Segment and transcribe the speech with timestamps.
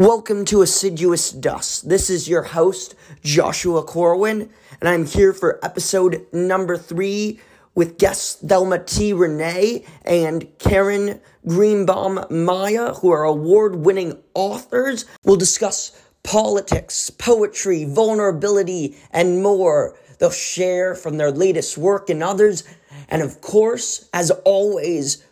[0.00, 1.90] Welcome to Assiduous Dust.
[1.90, 4.48] This is your host, Joshua Corwin,
[4.80, 7.38] and I'm here for episode number three
[7.74, 9.12] with guests Thelma T.
[9.12, 15.04] Reyna and Karen Greenbaum Maya, who are award winning authors.
[15.22, 15.92] We'll discuss
[16.22, 19.98] politics, poetry, vulnerability, and more.
[20.18, 22.64] They'll share from their latest work and others.
[23.10, 25.22] And of course, as always,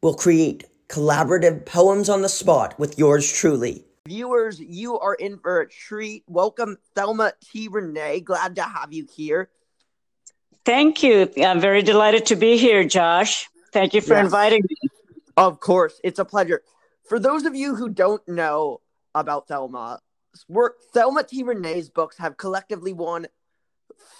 [0.00, 3.84] we'll create collaborative poems on the spot with yours truly.
[4.06, 6.22] Viewers, you are in for a treat.
[6.26, 7.68] Welcome, Thelma T.
[7.68, 8.20] Reyna.
[8.20, 9.48] Glad to have you here.
[10.64, 11.30] Thank you.
[11.38, 13.48] I'm very delighted to be here, Josh.
[13.72, 14.26] Thank you for yes.
[14.26, 14.90] inviting me.
[15.36, 16.62] Of course, it's a pleasure.
[17.08, 18.80] For those of you who don't know
[19.14, 20.00] about Thelma,
[20.48, 21.42] work Thelma T.
[21.42, 23.26] Reyna's books have collectively won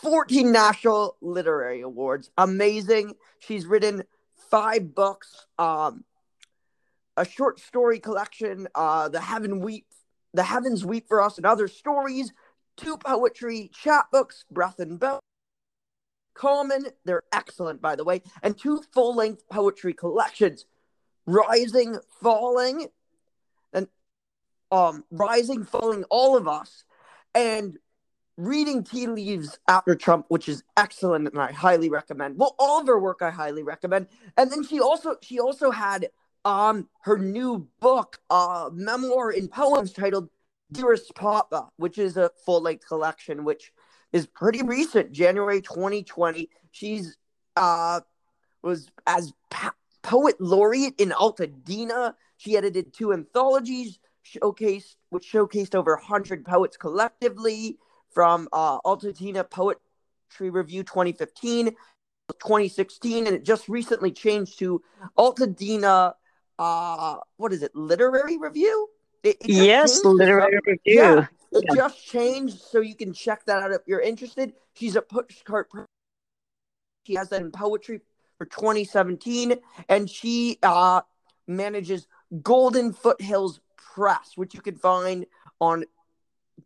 [0.00, 2.30] 14 national literary awards.
[2.39, 3.14] Amazing.
[3.41, 4.05] She's written
[4.50, 6.05] five books, um,
[7.16, 9.87] a short story collection, uh, The Heaven Weep,
[10.34, 12.33] The Heavens Weep for Us and Other Stories,
[12.77, 15.20] two poetry chapbooks, Breath and Bone,
[16.34, 20.64] Common, they're excellent by the way, and two full-length poetry collections,
[21.27, 22.89] Rising, Falling,
[23.73, 23.86] and
[24.70, 26.84] um, Rising, Falling, All of Us,
[27.34, 27.77] and
[28.39, 32.39] reading tea leaves after Trump, which is excellent and I highly recommend.
[32.39, 34.08] Well, all of her work I highly recommend.
[34.36, 36.08] And then she also she also had
[36.45, 40.29] um her new book, uh memoir in poems titled
[40.73, 43.73] Dearest Papa, which is a full-length collection which
[44.12, 46.48] is pretty recent, January 2020.
[46.70, 47.17] She's
[47.57, 48.01] uh
[48.63, 52.15] was as pa- poet laureate in Altadena.
[52.37, 57.77] She edited two anthologies showcased which showcased over 100 poets collectively
[58.13, 61.67] from uh, Altadena Poetry Review 2015,
[62.29, 64.83] 2016, and it just recently changed to
[65.19, 66.15] Altadena.
[66.62, 67.74] Uh, what is it?
[67.74, 68.88] Literary Review.
[69.24, 70.80] It, it yes, literary review.
[70.84, 74.52] Yeah, it just changed, so you can check that out if you're interested.
[74.74, 75.64] She's a pushcart.
[77.05, 78.01] She has that in poetry
[78.39, 79.55] for 2017,
[79.89, 81.01] and she uh,
[81.48, 82.06] manages
[82.42, 85.27] Golden Foothills Press, which you can find
[85.61, 85.84] on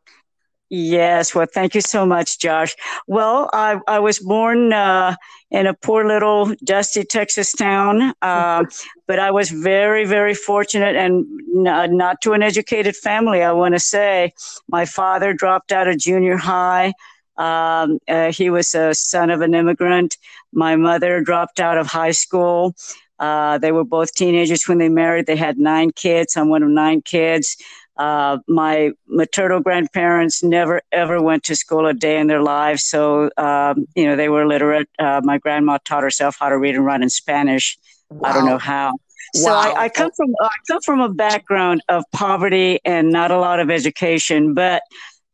[0.70, 2.76] Yes, well, thank you so much, Josh.
[3.08, 5.16] Well, I, I was born uh,
[5.50, 8.66] in a poor little dusty Texas town, uh,
[9.08, 11.26] but I was very, very fortunate and
[11.56, 14.34] n- not to an educated family, I want to say.
[14.68, 16.94] My father dropped out of junior high.
[17.38, 20.18] Um, uh, he was a son of an immigrant.
[20.52, 22.76] My mother dropped out of high school.
[23.20, 25.28] Uh, they were both teenagers when they married.
[25.28, 26.36] They had nine kids.
[26.36, 27.56] I'm one of nine kids.
[27.98, 33.30] Uh, my maternal grandparents never ever went to school a day in their lives, so
[33.38, 34.88] um, you know they were literate.
[35.00, 37.78] Uh, my grandma taught herself how to read and write in Spanish.
[38.10, 38.30] Wow.
[38.30, 38.94] I don't know how.
[39.36, 39.74] So wow.
[39.74, 43.60] I, I, come from I come from a background of poverty and not a lot
[43.60, 44.84] of education, but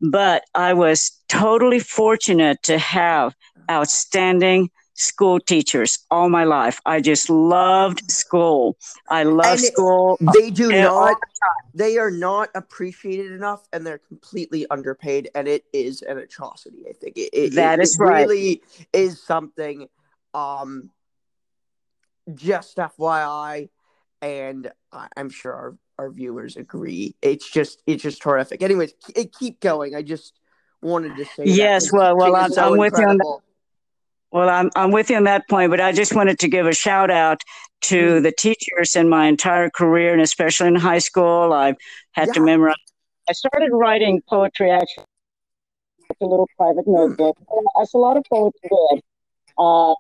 [0.02, 3.36] but I was totally fortunate to have
[3.70, 6.80] outstanding school teachers all my life.
[6.86, 8.78] I just loved school.
[9.10, 10.18] I love and school.
[10.34, 11.18] They do not.
[11.74, 15.30] They are not appreciated enough, and they're completely underpaid.
[15.36, 16.84] And it is an atrocity.
[16.88, 18.28] I think it, it that it, is it right.
[18.28, 18.62] Really
[18.92, 19.88] is something.
[20.34, 20.90] Um,
[22.34, 23.70] just FYI,
[24.22, 27.16] and I'm sure our, our viewers agree.
[27.22, 28.62] It's just it's just horrific.
[28.62, 28.94] Anyways,
[29.38, 29.96] keep going.
[29.96, 30.40] I just
[30.82, 31.44] wanted to say.
[31.46, 33.40] Yes, well, well, I'm, so I'm with you on that
[34.34, 36.74] well, I'm, I'm with you on that point, but I just wanted to give a
[36.74, 37.42] shout out
[37.82, 38.24] to mm-hmm.
[38.24, 41.54] the teachers in my entire career, and especially in high school.
[41.54, 41.76] I've
[42.14, 42.34] had yeah.
[42.34, 42.76] to memorize.
[43.30, 45.06] I started writing poetry actually,
[46.20, 46.94] a little private hmm.
[46.94, 47.38] notebook,
[47.80, 49.02] as a lot of poets did.
[49.58, 49.92] Uh,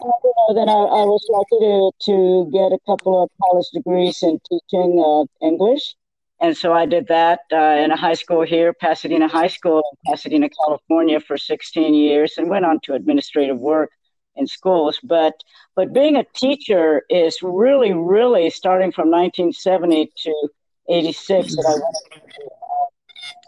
[0.00, 4.40] and, then I, I, was lucky to, to get a couple of college degrees in
[4.48, 5.94] teaching uh, English.
[6.40, 10.48] And so I did that uh, in a high school here, Pasadena High School Pasadena,
[10.64, 13.90] California, for 16 years, and went on to administrative work
[14.36, 14.98] in schools.
[15.02, 15.34] But
[15.76, 20.48] but being a teacher is really, really starting from 1970 to
[20.88, 22.13] 86 that I went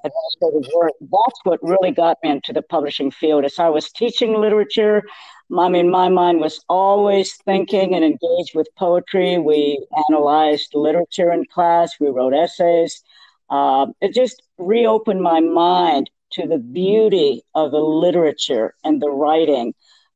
[0.06, 0.92] administrative work.
[1.00, 3.44] That's what really got me into the publishing field.
[3.44, 5.02] As I was teaching literature,
[5.56, 9.38] I mean, my mind was always thinking and engaged with poetry.
[9.38, 11.92] We analyzed literature in class.
[12.00, 13.02] We wrote essays.
[13.48, 19.72] Uh, it just reopened my mind to the beauty of the literature and the writing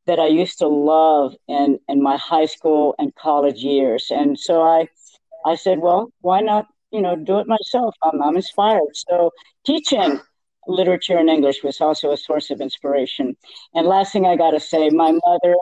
[0.07, 4.07] that I used to love in, in my high school and college years.
[4.11, 4.89] And so I,
[5.47, 7.95] I said, well, why not, you know, do it myself?
[8.03, 8.95] I'm, I'm inspired.
[9.09, 9.31] So
[9.65, 10.21] teaching
[10.67, 13.37] literature and English was also a source of inspiration.
[13.75, 15.57] And last thing I got to say, my mother,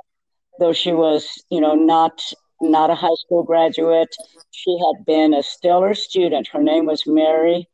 [0.59, 2.21] though she was, you know, not
[2.61, 4.15] not a high school graduate,
[4.51, 6.49] she had been a stellar student.
[6.49, 7.69] Her name was Mary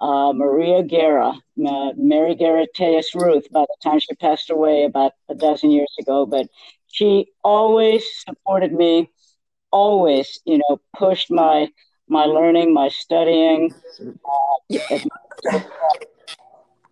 [0.00, 1.30] uh, Maria Guerra,
[1.66, 5.92] uh, Mary Guerra Tejas Ruth, by the time she passed away about a dozen years
[5.98, 6.26] ago.
[6.26, 6.48] But
[6.86, 9.10] she always supported me,
[9.70, 11.68] always, you know, pushed my
[12.08, 13.74] my learning, my studying.
[14.00, 15.60] Uh,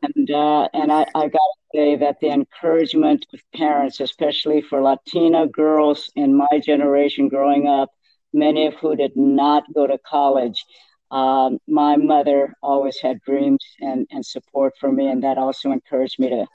[0.02, 4.82] and uh, and I, I got to say that the encouragement of parents, especially for
[4.82, 7.90] Latina girls in my generation growing up,
[8.32, 10.64] many of who did not go to college,
[11.10, 16.18] um, my mother always had dreams and, and support for me, and that also encouraged
[16.18, 16.46] me to,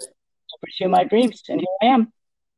[0.62, 1.42] pursue my dreams.
[1.48, 2.12] And here I am.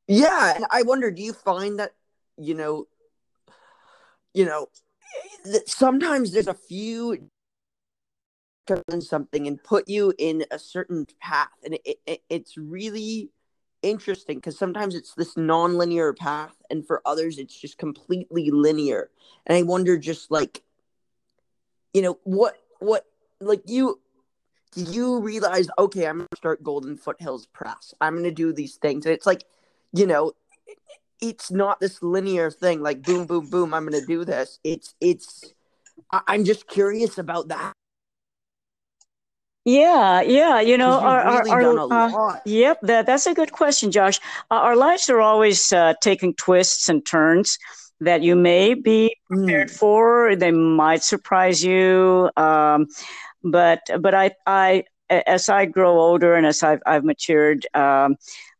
[0.08, 1.94] Yeah, and I wonder, do you find that
[2.38, 2.88] you know,
[4.34, 4.68] you know,
[5.66, 7.30] sometimes there's a few
[9.00, 13.32] something and put you in a certain path, and it, it it's really
[13.82, 19.10] interesting because sometimes it's this non-linear path and for others it's just completely linear.
[19.48, 20.62] And i wonder just like
[21.94, 23.06] you know what what
[23.40, 24.00] like you
[24.74, 27.94] do you realize okay i'm gonna start golden foothills press.
[28.00, 29.06] I'm gonna do these things.
[29.06, 29.44] And it's like
[29.94, 30.34] you know
[31.22, 35.54] it's not this linear thing like boom boom boom i'm gonna do this it's it's
[36.28, 37.74] i'm just curious about that
[39.64, 44.20] yeah, yeah, you know, our, really our, uh, yep, that that's a good question, Josh.
[44.50, 47.60] Uh, our lives are always uh, taking twists and turns,
[48.00, 49.78] that you may be prepared mm.
[49.78, 50.36] for.
[50.36, 52.30] They might surprise you.
[52.36, 52.88] Um,
[53.44, 58.16] but but I I as I grow older and as I've I've matured, um,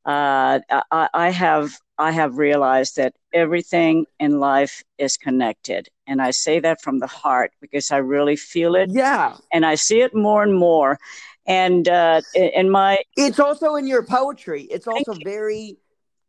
[0.06, 0.60] uh,
[0.92, 5.88] I, I have I have realized that everything in life is connected.
[6.08, 8.90] And I say that from the heart because I really feel it.
[8.90, 9.38] Yeah.
[9.54, 10.98] And I see it more and more.
[11.46, 13.00] And uh, in my.
[13.16, 14.64] It's also in your poetry.
[14.64, 15.78] It's also very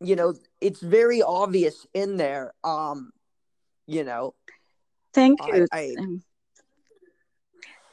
[0.02, 2.52] you know, it's very obvious in there.
[2.64, 3.12] Um,
[3.86, 4.34] you know.
[5.14, 5.66] Thank you.
[5.72, 6.18] I, I,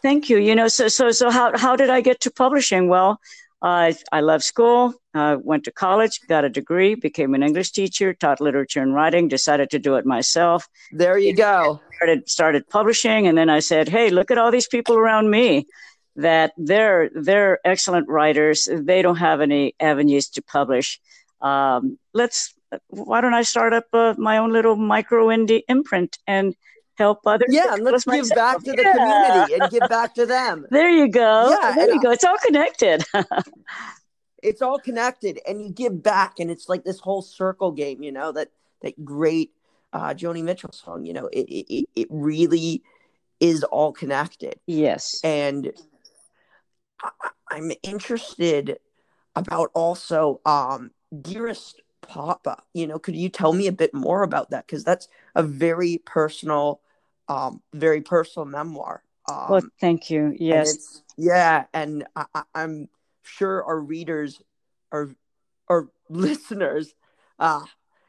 [0.02, 0.38] Thank you.
[0.38, 2.88] You know, so so so how how did I get to publishing?
[2.88, 3.20] Well,
[3.62, 4.94] uh, I love school.
[5.14, 9.28] Uh, went to college, got a degree, became an English teacher, taught literature and writing.
[9.28, 10.68] Decided to do it myself.
[10.92, 11.82] There you go.
[11.96, 15.66] Started started publishing, and then I said, "Hey, look at all these people around me."
[16.16, 18.68] That they're they're excellent writers.
[18.72, 21.00] They don't have any avenues to publish
[21.42, 22.54] um, let's
[22.88, 26.56] why don't I start up uh, my own little micro indie imprint and
[27.00, 27.48] help others?
[27.50, 28.36] Yeah, and let's give myself.
[28.36, 28.94] back to the yeah.
[28.94, 30.66] community and give back to them.
[30.72, 31.50] There you go.
[31.50, 32.12] Yeah, there you go.
[32.12, 33.04] It's all connected.
[34.44, 38.04] it's all connected, and you give back, and it's like this whole circle game.
[38.04, 38.50] You know that
[38.84, 39.52] that great
[39.94, 41.06] uh, Joni Mitchell song.
[41.06, 42.84] You know, it it, it really
[43.40, 44.60] is all connected.
[44.68, 45.72] Yes, and
[47.02, 47.10] I,
[47.50, 48.78] I'm interested
[49.36, 50.92] about also um
[51.22, 55.08] dearest papa you know could you tell me a bit more about that because that's
[55.36, 56.82] a very personal
[57.30, 60.36] um very personal memoir um, well thank you.
[60.38, 61.02] yes.
[61.18, 62.90] and yeah and I, i'm
[63.24, 64.42] sure our readers
[64.92, 65.10] our
[65.68, 66.94] our listeners
[67.40, 67.62] uh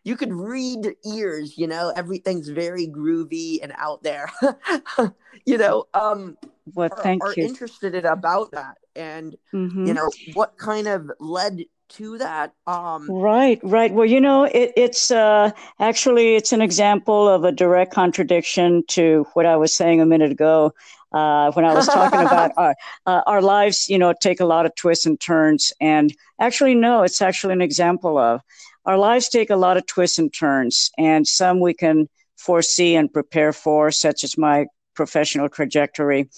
[0.02, 4.30] you could read ears you know everything's very groovy and out there
[5.46, 6.36] you know um
[6.74, 7.44] well thank are, you.
[7.44, 9.86] are interested in about that and mm-hmm.
[9.86, 14.72] you know what kind of led to that um right right well you know it,
[14.76, 20.00] it's uh actually it's an example of a direct contradiction to what i was saying
[20.00, 20.72] a minute ago
[21.12, 24.64] uh, when I was talking about our, uh, our lives, you know, take a lot
[24.64, 25.72] of twists and turns.
[25.80, 28.42] And actually, no, it's actually an example of
[28.86, 33.12] our lives take a lot of twists and turns, and some we can foresee and
[33.12, 36.30] prepare for, such as my professional trajectory,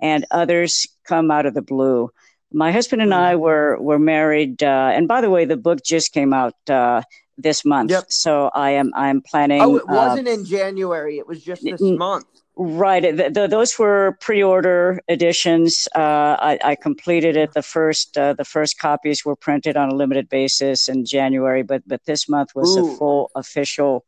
[0.00, 2.10] and others come out of the blue
[2.54, 3.42] my husband and I mm-hmm.
[3.42, 7.02] were were married, uh, and by the way, the book just came out uh,
[7.36, 7.90] this month.
[7.90, 8.04] Yep.
[8.08, 9.60] So I am I'm planning.
[9.60, 11.18] Oh, it wasn't uh, in January.
[11.18, 12.26] It was just this n- month.
[12.56, 13.02] Right.
[13.02, 15.88] The, the, those were pre-order editions.
[15.96, 17.52] Uh, I, I, completed it.
[17.52, 21.82] The first uh, the first copies were printed on a limited basis in January, but
[21.86, 22.92] but this month was Ooh.
[22.92, 24.04] a full official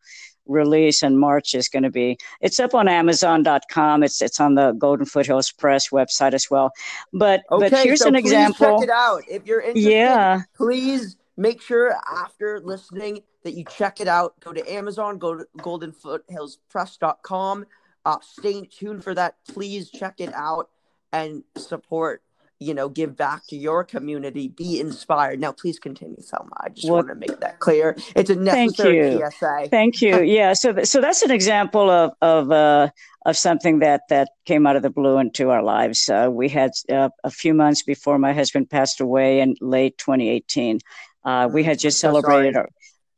[0.46, 2.16] release in March is going to be.
[2.40, 4.02] It's up on Amazon.com.
[4.02, 6.72] It's it's on the Golden Foothills Press website as well.
[7.12, 8.80] But okay, but here's so an example.
[8.80, 9.90] Check it out if you're interested.
[9.90, 10.42] Yeah.
[10.56, 14.38] Please make sure after listening that you check it out.
[14.40, 15.18] Go to Amazon.
[15.18, 17.66] Go to GoldenFoothillsPress.com.
[18.04, 19.36] Uh, stay tuned for that.
[19.48, 20.68] Please check it out
[21.12, 22.22] and support
[22.58, 25.40] you know, give back to your community, be inspired.
[25.40, 26.50] Now, please continue, Thelma.
[26.58, 27.96] I just well, want to make that clear.
[28.14, 29.68] It's a necessary thank PSA.
[29.70, 30.22] Thank you.
[30.22, 30.54] yeah.
[30.54, 32.88] So, th- so that's an example of of uh,
[33.26, 36.08] of something that that came out of the blue into our lives.
[36.08, 40.80] Uh, we had uh, a few months before my husband passed away in late 2018.
[41.24, 42.68] Uh, we had just celebrated our.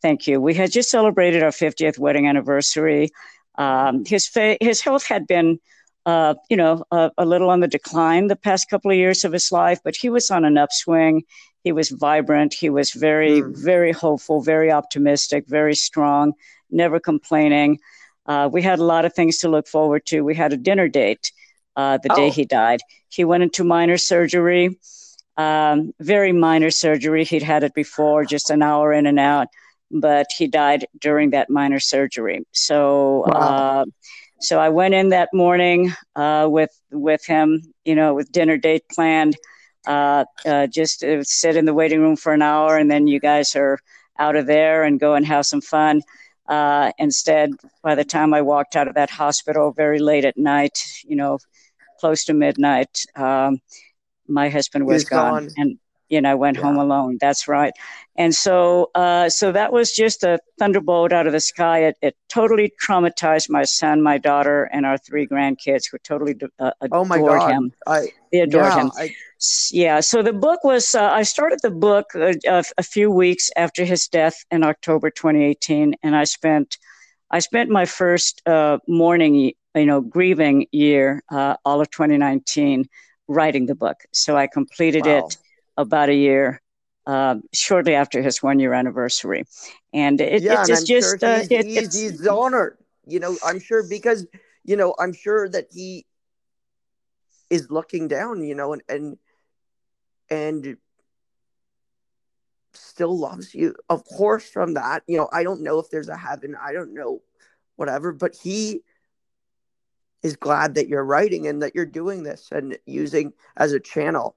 [0.00, 0.40] Thank you.
[0.40, 3.11] We had just celebrated our 50th wedding anniversary.
[3.57, 5.59] Um, his fa- his health had been
[6.07, 9.33] uh, you know, a, a, little on the decline the past couple of years of
[9.33, 11.23] his life, but he was on an upswing.
[11.64, 12.55] He was vibrant.
[12.55, 13.57] He was very, mm.
[13.57, 16.33] very hopeful, very optimistic, very strong,
[16.71, 17.78] never complaining.
[18.26, 20.23] Uh, we had a lot of things to look forward to.
[20.23, 21.33] We had a dinner date
[21.76, 22.17] uh, the oh.
[22.17, 22.81] day he died.
[23.09, 24.78] He went into minor surgery,
[25.37, 27.25] um, very minor surgery.
[27.25, 29.49] He'd had it before, just an hour in and out,
[29.90, 32.47] but he died during that minor surgery.
[32.52, 33.85] So, wow uh,
[34.40, 38.85] so I went in that morning uh, with with him, you know, with dinner date
[38.90, 39.37] planned.
[39.87, 43.18] Uh, uh, just to sit in the waiting room for an hour, and then you
[43.18, 43.78] guys are
[44.18, 46.02] out of there and go and have some fun.
[46.47, 47.50] Uh, instead,
[47.83, 51.38] by the time I walked out of that hospital very late at night, you know,
[52.00, 53.61] close to midnight, um,
[54.26, 55.47] my husband was gone.
[55.47, 55.54] gone.
[55.57, 55.78] and
[56.09, 56.65] you know, I went yeah.
[56.65, 57.19] home alone.
[57.21, 57.73] That's right.
[58.17, 61.85] And so, uh, so that was just a thunderbolt out of the sky.
[61.85, 66.73] It, it, totally traumatized my son, my daughter, and our three grandkids who totally uh,
[66.81, 67.50] adored oh my God.
[67.50, 67.73] him.
[67.87, 68.91] I, they adored yeah, him.
[68.99, 69.15] I,
[69.71, 70.00] yeah.
[70.00, 73.85] So the book was, uh, I started the book a, uh, a, few weeks after
[73.85, 75.95] his death in October 2018.
[76.03, 76.77] And I spent,
[77.31, 79.35] I spent my first uh, mourning,
[79.75, 82.88] you know, grieving year, uh, all of 2019
[83.29, 83.99] writing the book.
[84.12, 85.19] So I completed wow.
[85.19, 85.37] it
[85.78, 86.61] about a year
[87.06, 89.44] uh, shortly after his one year anniversary.
[89.94, 92.76] And it, yeah, it's just, sure uh, he's, it, he's, he's honored.
[93.06, 94.26] You know, I'm sure because,
[94.64, 96.04] you know, I'm sure that he
[97.49, 99.18] is looking down, you know, and, and,
[100.28, 100.76] and
[102.75, 103.75] still loves you.
[103.88, 106.92] Of course, from that, you know, I don't know if there's a heaven, I don't
[106.92, 107.23] know,
[107.76, 108.82] whatever, but he
[110.23, 114.37] is glad that you're writing and that you're doing this and using as a channel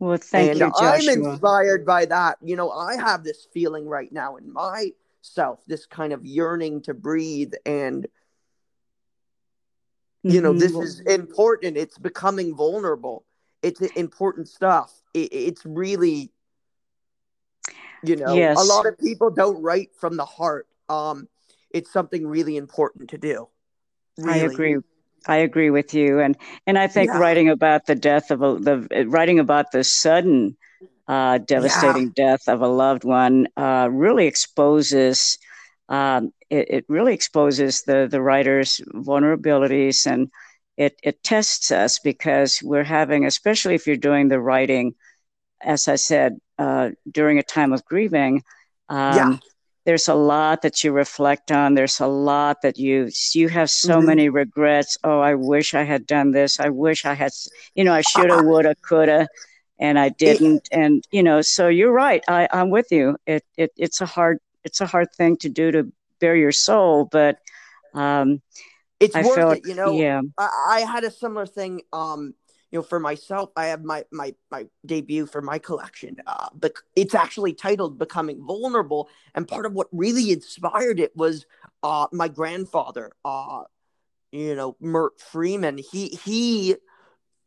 [0.00, 1.12] well, thank and you, Joshua.
[1.14, 2.38] I'm inspired by that.
[2.42, 6.94] You know, I have this feeling right now in myself, this kind of yearning to
[6.94, 8.06] breathe and
[10.22, 10.58] you know, mm-hmm.
[10.58, 11.76] this is important.
[11.76, 13.24] It's becoming vulnerable.
[13.62, 14.92] It's important stuff.
[15.14, 16.30] It, it's really,
[18.02, 18.60] you know, yes.
[18.60, 20.66] a lot of people don't write from the heart.
[20.88, 21.28] Um,
[21.70, 23.48] it's something really important to do.
[24.18, 24.40] Really.
[24.40, 24.76] I agree.
[25.26, 26.36] I agree with you, and
[26.66, 27.18] and I think yeah.
[27.18, 30.56] writing about the death of a, the writing about the sudden,
[31.08, 32.26] uh, devastating yeah.
[32.26, 35.38] death of a loved one uh, really exposes.
[35.88, 40.30] Um, it, it, really exposes the the writer's vulnerabilities, and
[40.76, 44.94] it it tests us because we're having, especially if you're doing the writing,
[45.60, 48.42] as I said, uh, during a time of grieving.
[48.88, 49.36] Um, yeah
[49.90, 51.74] there's a lot that you reflect on.
[51.74, 54.06] There's a lot that you you have so mm-hmm.
[54.06, 54.96] many regrets.
[55.02, 56.60] Oh i wish i had done this.
[56.60, 57.32] I wish i had
[57.74, 59.26] you know i shoulda woulda coulda
[59.80, 60.68] and i didn't.
[60.70, 62.22] And you know so you're right.
[62.28, 63.16] I i'm with you.
[63.26, 67.06] It, it it's a hard it's a hard thing to do to bare your soul
[67.10, 67.40] but
[67.92, 68.40] um
[69.00, 69.90] it's I worth felt, it you know.
[69.90, 70.20] Yeah.
[70.38, 72.34] I, I had a similar thing um
[72.70, 76.16] you know, for myself, I have my my my debut for my collection.
[76.26, 81.46] Uh, but it's actually titled "Becoming Vulnerable," and part of what really inspired it was
[81.82, 83.12] uh, my grandfather.
[83.24, 83.64] Uh,
[84.30, 85.78] you know, Mert Freeman.
[85.78, 86.76] He he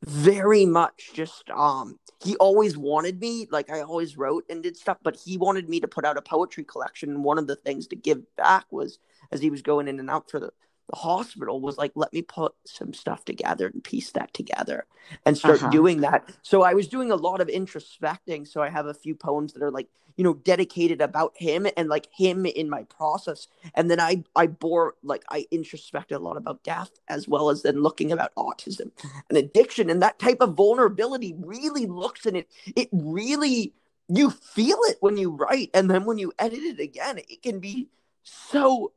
[0.06, 4.98] very much just um he always wanted me like i always wrote and did stuff
[5.02, 7.96] but he wanted me to put out a poetry collection one of the things to
[7.96, 9.00] give back was
[9.32, 10.52] as he was going in and out for the
[10.90, 14.86] the hospital was like, let me put some stuff together and piece that together
[15.26, 15.70] and start uh-huh.
[15.70, 16.30] doing that.
[16.42, 18.48] So I was doing a lot of introspecting.
[18.48, 21.90] So I have a few poems that are like, you know, dedicated about him and
[21.90, 23.48] like him in my process.
[23.74, 27.64] And then I I bore like I introspected a lot about death as well as
[27.64, 28.92] then looking about autism
[29.30, 29.90] and addiction.
[29.90, 32.48] And that type of vulnerability really looks in it.
[32.76, 33.74] It really
[34.08, 35.72] you feel it when you write.
[35.74, 37.88] And then when you edit it again, it can be
[38.22, 38.92] so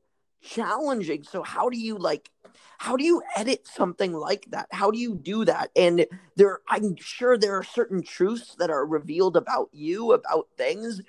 [0.47, 1.23] challenging.
[1.25, 2.31] So how do you like
[2.79, 4.69] how do you edit something like that?
[4.71, 5.71] How do you do that?
[5.76, 11.03] And there I'm sure there are certain truths that are revealed about you, about things.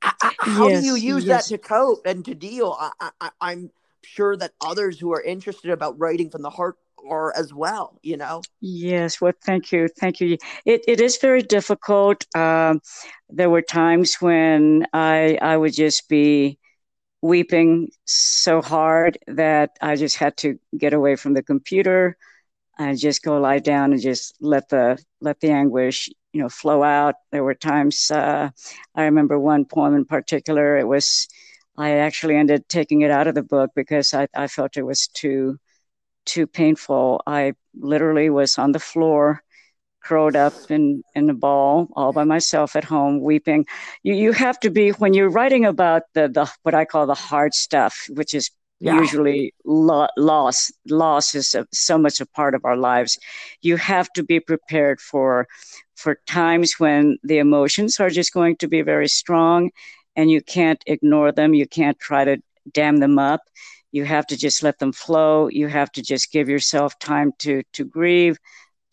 [0.00, 1.48] how yes, do you use yes.
[1.48, 2.76] that to cope and to deal?
[2.78, 3.70] I, I, I'm
[4.02, 6.76] sure that others who are interested about writing from the heart
[7.08, 11.42] are as well you know yes well thank you thank you it, it is very
[11.42, 12.80] difficult um,
[13.28, 16.58] there were times when i i would just be
[17.24, 22.16] weeping so hard that i just had to get away from the computer.
[22.78, 26.82] And just go lie down and just let the let the anguish you know flow
[26.82, 27.16] out.
[27.32, 28.50] There were times uh,
[28.96, 30.78] i remember one poem in particular.
[30.78, 31.28] It was
[31.78, 35.08] i actually ended taking it out of the book because i, I felt it was
[35.08, 35.58] too
[36.26, 37.22] too painful.
[37.26, 39.43] I literally was on the floor,
[40.04, 43.66] curled up in, in a ball, all by myself at home, weeping.
[44.02, 47.14] You, you have to be, when you're writing about the, the what I call the
[47.14, 48.98] hard stuff, which is yeah.
[48.98, 53.18] usually lo- loss, loss is a, so much a part of our lives.
[53.62, 55.48] You have to be prepared for,
[55.96, 59.70] for times when the emotions are just going to be very strong
[60.16, 61.54] and you can't ignore them.
[61.54, 62.38] You can't try to
[62.72, 63.40] dam them up
[63.94, 67.62] you have to just let them flow you have to just give yourself time to
[67.72, 68.36] to grieve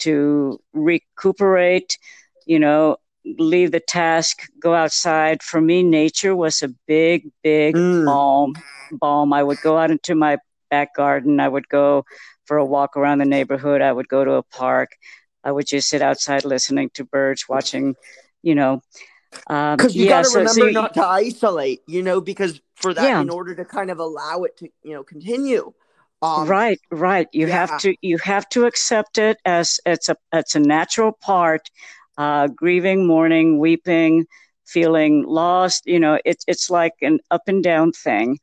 [0.01, 1.97] to recuperate
[2.45, 8.05] you know leave the task go outside for me nature was a big big mm.
[8.05, 8.53] balm
[8.91, 10.37] balm i would go out into my
[10.69, 12.03] back garden i would go
[12.45, 14.91] for a walk around the neighborhood i would go to a park
[15.43, 17.95] i would just sit outside listening to birds watching
[18.41, 18.81] you know
[19.31, 22.19] because um, you yeah, got to so, remember so you, not to isolate, you know,
[22.19, 23.21] because for that, yeah.
[23.21, 25.73] in order to kind of allow it to, you know, continue.
[26.21, 27.27] Um, right, right.
[27.31, 27.55] You yeah.
[27.55, 31.69] have to you have to accept it as it's a it's a natural part.
[32.17, 34.25] Uh, grieving, mourning, weeping,
[34.65, 35.83] feeling lost.
[35.85, 38.37] You know, it's it's like an up and down thing,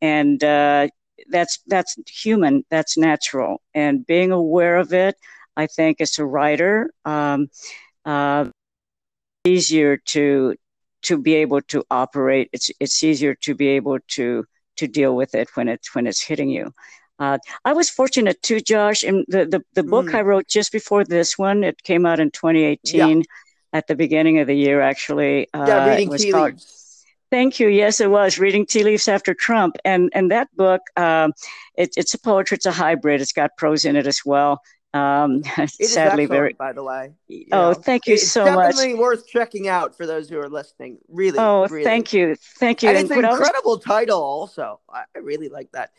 [0.00, 0.88] and uh,
[1.30, 2.64] that's that's human.
[2.70, 5.16] That's natural, and being aware of it,
[5.56, 6.90] I think, as a writer.
[7.04, 7.48] Um,
[8.04, 8.46] uh,
[9.44, 10.54] easier to
[11.02, 12.48] to be able to operate.
[12.52, 14.44] It's it's easier to be able to
[14.76, 16.72] to deal with it when it's when it's hitting you.
[17.24, 19.02] Uh, I was fortunate too, Josh.
[19.02, 20.14] In the the, the book mm.
[20.14, 23.24] I wrote just before this one, it came out in 2018 yeah.
[23.72, 24.80] at the beginning of the year.
[24.80, 27.04] Actually, uh, yeah, reading tea called, leaves.
[27.30, 27.68] Thank you.
[27.68, 31.32] Yes, it was reading tea leaves after Trump, and and that book, um,
[31.76, 32.56] it, it's a poetry.
[32.56, 33.20] It's a hybrid.
[33.20, 34.60] It's got prose in it as well.
[34.92, 36.52] Um, sadly, very.
[36.52, 37.12] By the way.
[37.26, 38.76] You oh, know, thank you so definitely much.
[38.76, 40.98] Definitely worth checking out for those who are listening.
[41.08, 41.38] Really.
[41.38, 41.84] Oh, really.
[41.84, 42.90] thank you, thank you.
[42.90, 43.84] And, and it's an incredible was...
[43.84, 44.22] title.
[44.22, 45.90] Also, I, really like that.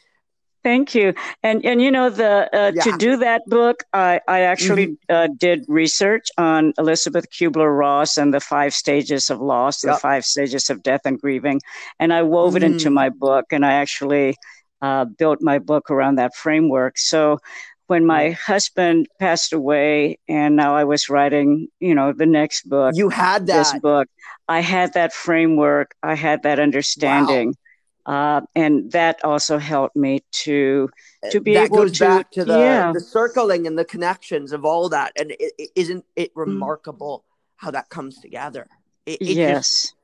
[0.66, 1.14] Thank you.
[1.44, 2.82] And and you know the uh, yeah.
[2.82, 5.16] to do that book, I I actually mm-hmm.
[5.16, 9.94] uh, did research on Elizabeth Kubler Ross and the five stages of loss, yep.
[9.94, 11.62] the five stages of death and grieving,
[12.00, 12.58] and I wove mm-hmm.
[12.58, 12.94] it into mm.
[12.94, 14.36] my book, and I actually.
[14.82, 16.98] Uh, built my book around that framework.
[16.98, 17.40] So
[17.88, 22.94] when my husband passed away and now I was writing, you know, the next book.
[22.94, 23.58] You had that.
[23.58, 24.08] This book.
[24.48, 25.96] I had that framework.
[26.04, 27.48] I had that understanding.
[27.48, 27.65] Wow.
[28.06, 30.90] Uh, and that also helped me to
[31.32, 32.92] to be that able goes to back to the, yeah.
[32.92, 36.42] the circling and the connections of all that and it, it, isn't it mm.
[36.42, 37.32] remarkable mm.
[37.56, 38.68] how that comes together
[39.08, 39.96] it, yes just,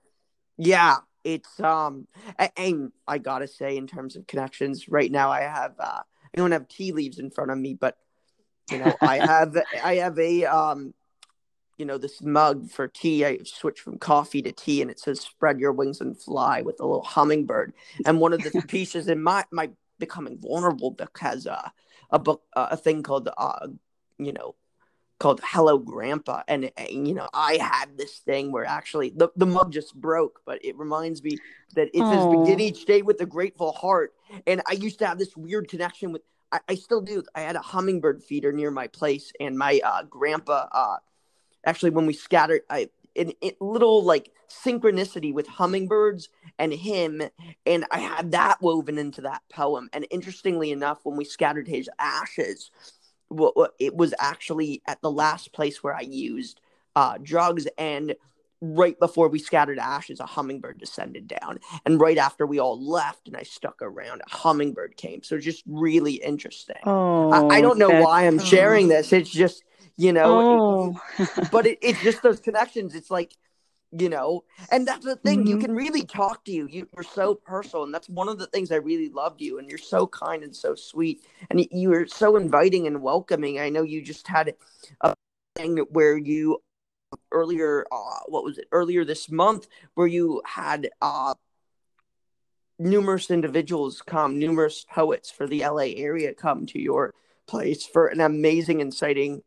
[0.58, 2.08] yeah it's um
[2.58, 6.02] and i gotta say in terms of connections right now i have uh
[6.34, 7.98] I don't have tea leaves in front of me, but
[8.70, 10.94] you know, I have I have a um
[11.82, 13.26] you know this mug for tea.
[13.26, 16.80] I switched from coffee to tea, and it says "Spread your wings and fly" with
[16.80, 17.74] a little hummingbird.
[18.06, 21.74] And one of the pieces in my my becoming vulnerable book has a
[22.12, 23.68] a book uh, a thing called uh
[24.20, 24.54] you know
[25.18, 26.44] called Hello Grandpa.
[26.48, 30.42] And, and, you know, I had this thing where actually the, the mug just broke,
[30.48, 31.38] but it reminds me
[31.76, 32.32] that it says Aww.
[32.32, 34.14] begin each day with a grateful heart.
[34.48, 37.22] And I used to have this weird connection with, I, I still do.
[37.36, 40.98] I had a hummingbird feeder near my place, and my uh, grandpa, uh,
[41.66, 47.22] actually, when we scattered, I, in, in little like synchronicity with hummingbirds and him
[47.66, 51.90] and i had that woven into that poem and interestingly enough when we scattered his
[52.00, 52.70] ashes
[53.80, 56.60] it was actually at the last place where I used
[56.96, 58.16] uh, drugs and
[58.64, 61.60] right before we scattered ashes, a hummingbird descended down.
[61.86, 65.24] And right after we all left and I stuck around, a hummingbird came.
[65.24, 66.76] So just really interesting.
[66.86, 69.14] Oh, I, I don't know why I'm sharing this.
[69.14, 69.64] It's just,
[69.98, 71.48] you know, oh.
[71.52, 72.96] but it, it's just those connections.
[72.96, 73.36] It's like,
[73.92, 75.50] you know and that's the thing mm-hmm.
[75.50, 78.72] you can really talk to you you're so personal and that's one of the things
[78.72, 82.38] i really loved you and you're so kind and so sweet and you are so
[82.38, 84.54] inviting and welcoming i know you just had
[85.02, 85.14] a
[85.56, 86.62] thing where you
[87.32, 91.34] earlier uh what was it earlier this month where you had uh
[92.80, 97.14] numerous individuals come numerous poets for the la area come to your
[97.46, 99.42] place for an amazing inciting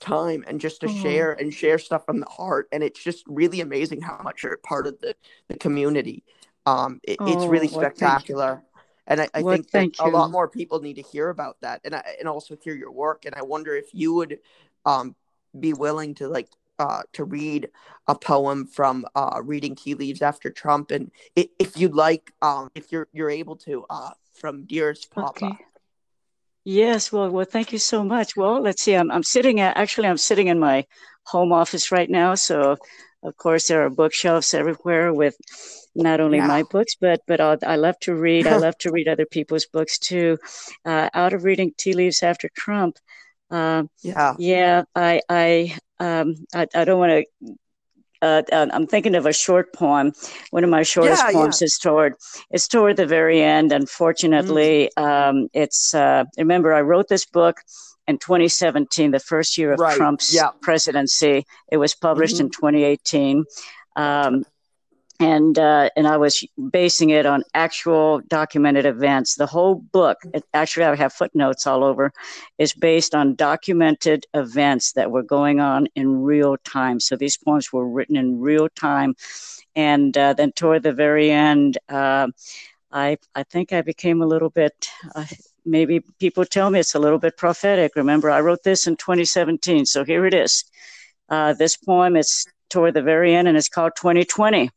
[0.00, 1.02] time and just to mm.
[1.02, 2.68] share and share stuff from the heart.
[2.72, 5.14] And it's just really amazing how much you're part of the,
[5.48, 6.24] the community.
[6.66, 8.62] Um, it, oh, it's really spectacular.
[9.06, 11.80] And I, I well, think that a lot more people need to hear about that
[11.84, 13.24] and I, and also hear your work.
[13.24, 14.38] And I wonder if you would
[14.84, 15.16] um,
[15.58, 17.68] be willing to like uh, to read
[18.06, 22.92] a poem from uh, reading tea leaves after Trump, and if you'd like, um, if
[22.92, 25.46] you're you're able to, uh, from Dearest Papa.
[25.46, 25.64] Okay.
[26.70, 28.36] Yes, well, well, thank you so much.
[28.36, 28.94] Well, let's see.
[28.94, 30.84] I'm I'm sitting at actually I'm sitting in my
[31.24, 32.76] home office right now, so
[33.22, 35.34] of course there are bookshelves everywhere with
[35.94, 36.46] not only yeah.
[36.46, 38.46] my books, but but I'll, i love to read.
[38.46, 40.36] I love to read other people's books too.
[40.84, 42.98] Uh, out of reading tea leaves after Trump.
[43.50, 44.82] Uh, yeah, yeah.
[44.94, 47.56] I I um, I, I don't want to
[48.22, 50.12] uh, uh, I'm thinking of a short poem.
[50.50, 51.66] One of my shortest yeah, poems yeah.
[51.66, 52.14] is toward
[52.50, 53.72] it's toward the very end.
[53.72, 55.02] Unfortunately, mm.
[55.02, 57.56] um, it's uh, remember I wrote this book
[58.06, 59.96] in 2017, the first year of right.
[59.96, 60.50] Trump's yeah.
[60.62, 61.44] presidency.
[61.70, 62.46] It was published mm-hmm.
[62.46, 63.44] in 2018.
[63.96, 64.44] Um,
[65.20, 69.34] and uh, and I was basing it on actual documented events.
[69.34, 70.18] The whole book,
[70.54, 72.12] actually, I have footnotes all over,
[72.58, 77.00] is based on documented events that were going on in real time.
[77.00, 79.16] So these poems were written in real time,
[79.74, 82.28] and uh, then toward the very end, uh,
[82.92, 84.88] I I think I became a little bit.
[85.16, 85.24] Uh,
[85.64, 87.96] maybe people tell me it's a little bit prophetic.
[87.96, 90.64] Remember, I wrote this in 2017, so here it is.
[91.28, 94.70] Uh, this poem is toward the very end, and it's called 2020.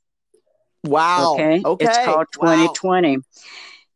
[0.84, 1.34] Wow.
[1.34, 1.62] Okay.
[1.64, 1.86] okay.
[1.86, 3.18] It's called 2020.
[3.18, 3.24] Wow.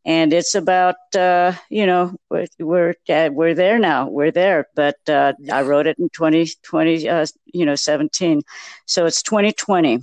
[0.08, 4.08] And it's about, uh, you know, we're we're, uh, we're there now.
[4.08, 8.44] We're there, but uh, I wrote it in 2020, uh, you know, 17.
[8.86, 10.00] So it's 2020.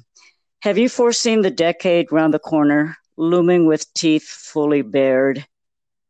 [0.63, 5.47] Have you foreseen the decade round the corner, looming with teeth fully bared,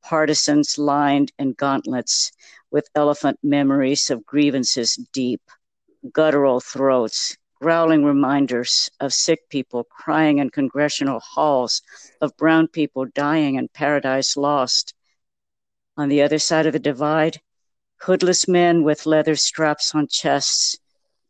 [0.02, 2.32] partisans lined in gauntlets,
[2.70, 5.42] with elephant memories of grievances deep,
[6.12, 11.80] guttural throats, growling reminders of sick people crying in congressional halls,
[12.20, 14.94] of brown people dying in paradise lost.
[15.96, 17.40] On the other side of the divide,
[18.00, 20.76] hoodless men with leather straps on chests,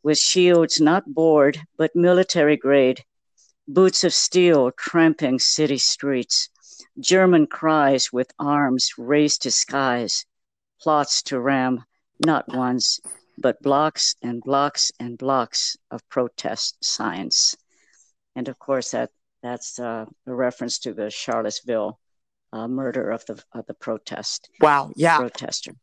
[0.01, 3.05] with shields not bored but military grade,
[3.67, 6.49] boots of steel tramping city streets,
[6.99, 10.25] German cries with arms raised to skies,
[10.81, 11.85] plots to ram
[12.25, 12.99] not once,
[13.37, 17.55] but blocks and blocks and blocks of protest signs.
[18.35, 19.09] And of course, that
[19.41, 21.99] that's uh, a reference to the Charlottesville
[22.51, 24.49] uh, murder of the of the protest.
[24.61, 24.91] Wow!
[24.95, 25.73] Yeah, protester.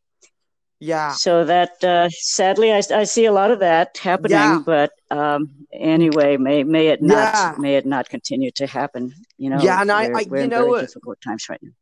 [0.81, 1.13] Yeah.
[1.13, 4.33] So that uh, sadly, I, I see a lot of that happening.
[4.33, 4.63] Yeah.
[4.65, 7.55] But um, anyway, may may it not yeah.
[7.59, 9.13] may it not continue to happen.
[9.37, 9.61] You know.
[9.61, 11.73] Yeah, and I, I you know, very difficult times right now.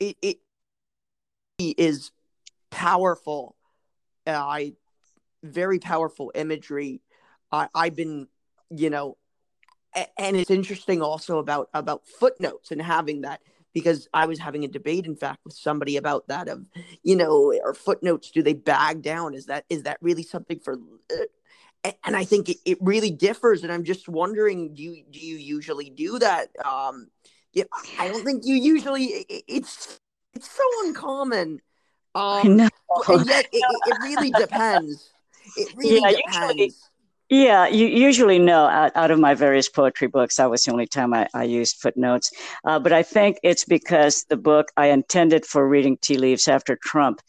[0.00, 0.38] It it
[1.58, 2.10] is
[2.70, 3.54] powerful.
[4.26, 4.72] Uh, I
[5.42, 7.00] very powerful imagery.
[7.50, 8.28] I, I've been,
[8.70, 9.16] you know,
[10.16, 13.40] and it's interesting also about about footnotes and having that
[13.74, 16.64] because I was having a debate, in fact, with somebody about that of,
[17.02, 19.34] you know, are footnotes do they bag down?
[19.34, 20.78] Is that is that really something for?
[21.10, 25.18] Uh, and I think it, it really differs, and I'm just wondering, do you do
[25.18, 26.48] you usually do that?
[26.64, 27.08] Um,
[27.52, 27.64] yeah,
[27.98, 29.04] I don't think you usually.
[29.04, 30.00] It, it's
[30.32, 31.60] it's so uncommon.
[32.14, 32.72] Um, yet
[33.08, 35.11] it, it really depends.
[35.56, 36.58] It really yeah, depends.
[36.58, 36.72] Usually,
[37.32, 40.86] yeah, you usually know out, out, of my various poetry books, that was the only
[40.86, 42.30] time I, I used footnotes.
[42.64, 46.76] Uh, but I think it's because the book I intended for reading tea leaves after
[46.76, 47.22] Trump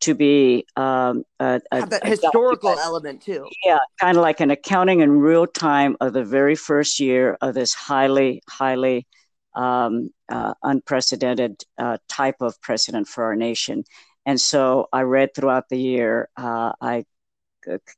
[0.00, 3.46] to be um, a, a, a historical element too.
[3.64, 7.52] Yeah, kind of like an accounting in real time of the very first year of
[7.52, 9.06] this highly, highly
[9.54, 13.84] um, uh, unprecedented uh, type of precedent for our nation.
[14.24, 16.28] And so I read throughout the year.
[16.36, 17.04] Uh, I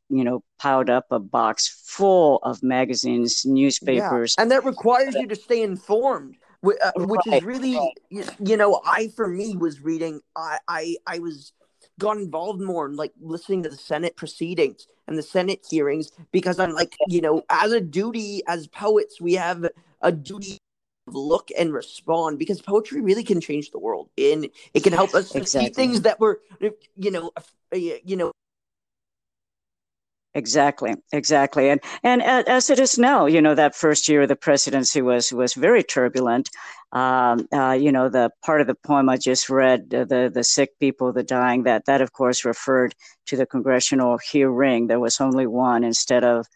[0.08, 4.34] you know, piled up a box full of magazines, newspapers.
[4.36, 4.42] Yeah.
[4.42, 6.36] And that requires you to stay informed.
[6.64, 7.38] Uh, which right.
[7.38, 7.76] is really,
[8.08, 10.20] you know, I for me was reading.
[10.36, 11.52] I I I was
[11.98, 16.60] got involved more in like listening to the Senate proceedings and the Senate hearings because
[16.60, 19.66] I'm like, you know, as a duty as poets, we have
[20.02, 20.58] a duty
[21.06, 25.34] look and respond because poetry really can change the world and it can help us
[25.34, 25.68] exactly.
[25.68, 26.40] see things that were
[26.96, 27.32] you know
[27.72, 28.30] you know
[30.34, 34.36] Exactly, exactly, and and as it is now, you know that first year of the
[34.36, 36.48] presidency was was very turbulent.
[36.92, 40.42] Um, uh, you know the part of the poem I just read, uh, the the
[40.42, 42.94] sick people, the dying, that that of course referred
[43.26, 44.86] to the congressional hearing.
[44.86, 46.46] There was only one instead of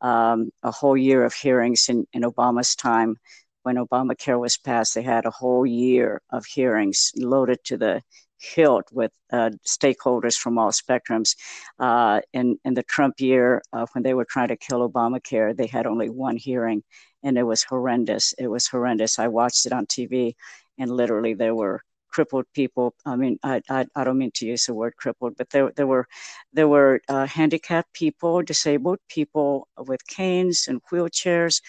[0.00, 3.16] um, a whole year of hearings in in Obama's time.
[3.64, 8.02] When Obamacare was passed, they had a whole year of hearings loaded to the
[8.40, 11.36] killed with uh, stakeholders from all spectrums.
[11.78, 15.66] Uh, in in the Trump year, uh, when they were trying to kill Obamacare, they
[15.66, 16.82] had only one hearing,
[17.22, 18.34] and it was horrendous.
[18.38, 19.18] It was horrendous.
[19.18, 20.34] I watched it on TV,
[20.78, 21.82] and literally there were
[22.16, 22.94] crippled people.
[23.04, 25.86] I mean, I, I, I don't mean to use the word crippled, but there there
[25.86, 26.06] were
[26.52, 31.60] there were uh, handicapped people, disabled people with canes and wheelchairs.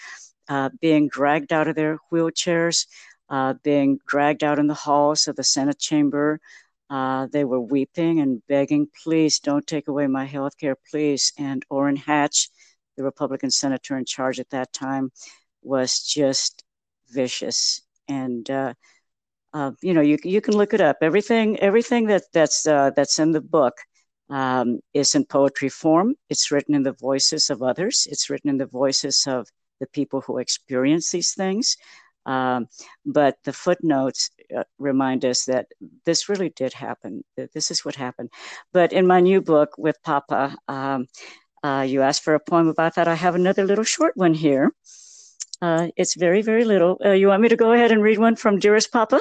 [0.50, 2.86] Uh, being dragged out of their wheelchairs,
[3.30, 6.40] uh, being dragged out in the halls of the Senate chamber.
[6.90, 11.32] Uh, they were weeping and begging, please don't take away my health care, please.
[11.38, 12.48] And Orrin Hatch,
[12.96, 15.12] the Republican senator in charge at that time,
[15.62, 16.64] was just
[17.10, 17.82] vicious.
[18.08, 18.72] And uh,
[19.52, 20.98] uh, you know, you you can look it up.
[21.02, 23.74] Everything everything that that's uh, that's in the book
[24.30, 26.14] um, is in poetry form.
[26.28, 28.06] It's written in the voices of others.
[28.10, 29.48] It's written in the voices of
[29.80, 31.76] the people who experience these things.
[32.28, 32.68] Um,
[33.06, 35.66] but the footnotes uh, remind us that
[36.04, 37.24] this really did happen.
[37.36, 38.30] That this is what happened.
[38.72, 41.06] But in my new book with Papa, um,
[41.62, 43.08] uh, you asked for a poem about that.
[43.08, 44.72] I have another little short one here.
[45.62, 47.00] Uh, it's very, very little.
[47.04, 49.20] Uh, you want me to go ahead and read one from Dearest Papa?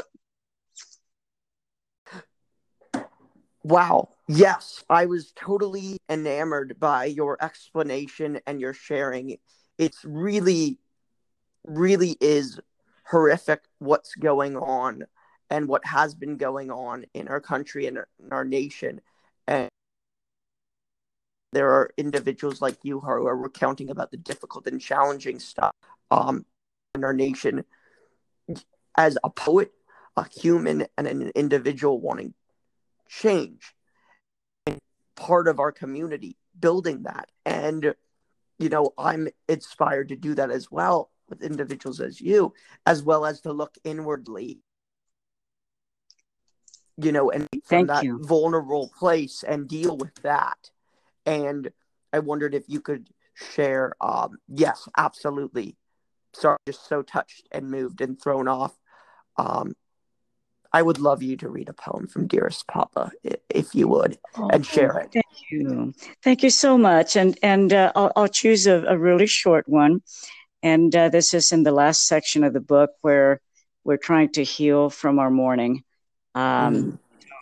[3.64, 4.10] Wow.
[4.28, 9.38] Yes, I was totally enamored by your explanation and your sharing.
[9.78, 10.78] It's really,
[11.66, 12.60] really is
[13.10, 15.06] horrific what's going on
[15.50, 19.02] and what has been going on in our country and in our nation.
[19.48, 19.70] And
[21.54, 25.72] there are individuals like you who are recounting about the difficult and challenging stuff
[26.12, 26.46] um,
[26.96, 27.64] in our nation.
[28.98, 29.72] As a poet,
[30.18, 32.34] a human, and an individual wanting
[33.08, 33.74] change,
[34.66, 34.80] and
[35.16, 37.30] part of our community, building that.
[37.46, 37.94] And,
[38.60, 42.54] you know, I'm inspired to do that as well with individuals as you,
[42.86, 44.60] as well as to look inwardly,
[46.98, 48.20] you know, and from that you.
[48.24, 50.72] vulnerable place and deal with that.
[51.26, 51.70] And
[52.14, 53.94] I wondered if you could share.
[54.02, 55.76] Um, yes, absolutely.
[56.34, 58.78] Sorry, just so touched and moved and thrown off.
[59.38, 59.74] Um,
[60.74, 63.12] I would love you to read a poem from Dearest Papa,
[63.50, 65.10] if you would, oh, and share it.
[65.14, 67.16] Thank you, thank you so much.
[67.16, 70.02] And and uh, I'll, I'll choose a, a really short one.
[70.64, 73.42] And uh, this is in the last section of the book where
[73.84, 75.84] we're trying to heal from our mourning.
[76.36, 76.96] Um, mm-hmm.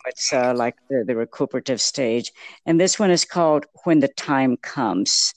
[0.06, 2.32] It's uh, like the, the recuperative stage.
[2.64, 5.34] And this one is called When the Time Comes.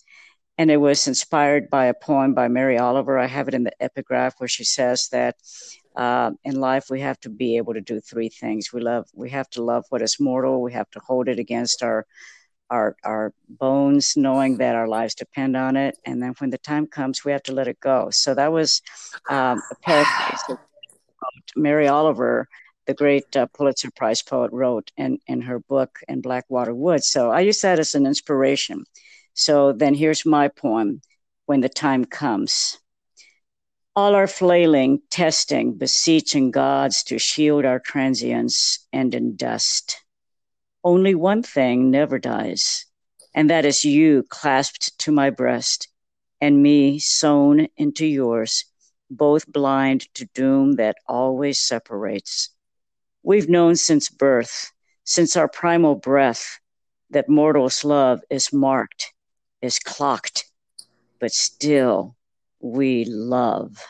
[0.60, 3.18] And it was inspired by a poem by Mary Oliver.
[3.18, 5.38] I have it in the epigraph where she says that
[5.96, 8.72] uh, in life we have to be able to do three things.
[8.72, 10.62] We love, we have to love what is mortal.
[10.62, 12.06] We have to hold it against our
[12.70, 16.88] our our bones, knowing that our lives depend on it, and then when the time
[16.88, 18.10] comes, we have to let it go.
[18.12, 18.82] So that was
[19.30, 20.58] um, a paraphrase of
[21.56, 22.48] Mary Oliver,
[22.88, 27.08] the great uh, Pulitzer Prize poet, wrote in in her book in Blackwater Woods.
[27.10, 28.86] So I use that as an inspiration.
[29.34, 31.02] So then here's my poem,
[31.46, 32.80] "When the Time Comes."
[33.96, 40.02] All our flailing, testing, beseeching gods to shield our transience end in dust
[40.84, 42.86] only one thing never dies,
[43.34, 45.88] and that is you clasped to my breast,
[46.40, 48.66] and me sewn into yours,
[49.10, 52.50] both blind to doom that always separates.
[53.24, 54.72] We've known since birth,
[55.04, 56.60] since our primal breath,
[57.10, 59.14] that mortal's love is marked,
[59.62, 60.46] is clocked,
[61.20, 62.16] but still
[62.62, 63.84] we love.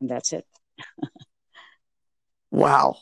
[0.00, 0.46] And that's it.
[2.50, 2.98] wow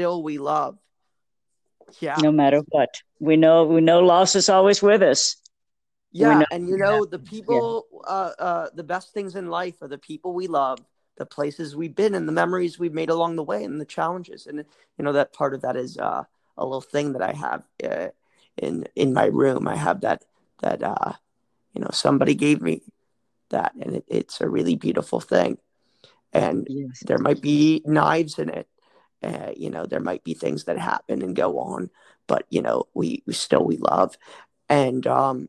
[0.00, 0.78] still we love.
[2.00, 2.16] Yeah.
[2.22, 3.02] No matter what.
[3.18, 5.36] We know we know loss is always with us.
[6.12, 8.10] Yeah, and you know the people yeah.
[8.10, 10.78] uh, uh the best things in life are the people we love,
[11.18, 14.46] the places we've been and the memories we've made along the way and the challenges.
[14.46, 14.64] And
[14.96, 16.24] you know that part of that is uh
[16.56, 18.08] a little thing that I have uh,
[18.56, 19.68] in in my room.
[19.68, 20.24] I have that
[20.62, 21.12] that uh
[21.74, 22.80] you know somebody gave me
[23.50, 25.58] that and it, it's a really beautiful thing.
[26.32, 27.02] And yes.
[27.06, 28.66] there might be knives in it
[29.22, 31.90] uh, you know, there might be things that happen and go on,
[32.26, 34.16] but you know, we, we still we love.
[34.68, 35.48] And um,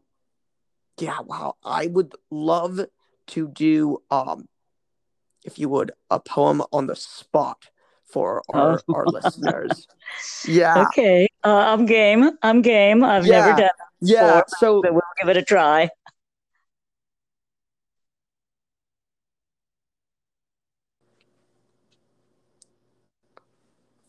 [0.99, 2.79] yeah, wow, I would love
[3.27, 4.47] to do um,
[5.43, 7.69] if you would, a poem on the spot
[8.05, 8.93] for our, oh.
[8.93, 9.87] our listeners.
[10.45, 10.87] Yeah.
[10.87, 11.29] Okay.
[11.41, 12.31] Uh, I'm game.
[12.43, 13.01] I'm game.
[13.01, 13.45] I've yeah.
[13.45, 13.71] never done it.
[14.01, 14.41] Yeah.
[14.59, 15.89] So we'll give it a try.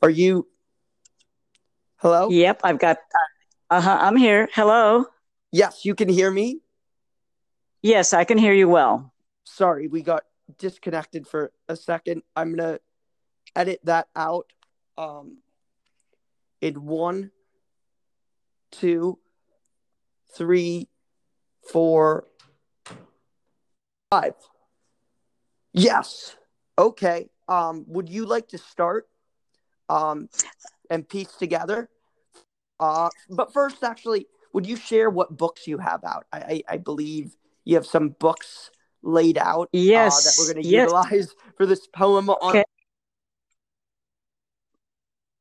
[0.03, 0.49] Are you?
[1.97, 2.29] Hello.
[2.29, 2.99] Yep, I've got.
[3.71, 3.99] Uh huh.
[4.01, 4.49] I'm here.
[4.53, 5.07] Hello.
[5.53, 6.61] Yes, you can hear me.
[7.83, 9.13] Yes, I can hear you well.
[9.45, 10.25] Sorry, we got
[10.59, 12.23] disconnected for a second.
[12.35, 12.81] I'm gonna
[13.55, 14.53] edit that out.
[14.99, 15.39] Um,
[16.61, 17.31] in one,
[18.73, 19.21] two,
[20.35, 20.89] three,
[21.71, 22.27] four,
[24.11, 24.35] five.
[25.73, 26.37] Yes.
[26.77, 27.31] Okay.
[27.49, 29.09] Um, would you like to start?
[29.93, 30.29] Um,
[30.91, 31.89] and piece together.
[32.79, 36.27] Uh, but first, actually, would you share what books you have out?
[36.33, 38.71] I, I, I believe you have some books
[39.03, 39.69] laid out.
[39.73, 40.83] Yes, uh, that we're going to yes.
[40.85, 42.51] utilize for this poem on.
[42.51, 42.65] Okay.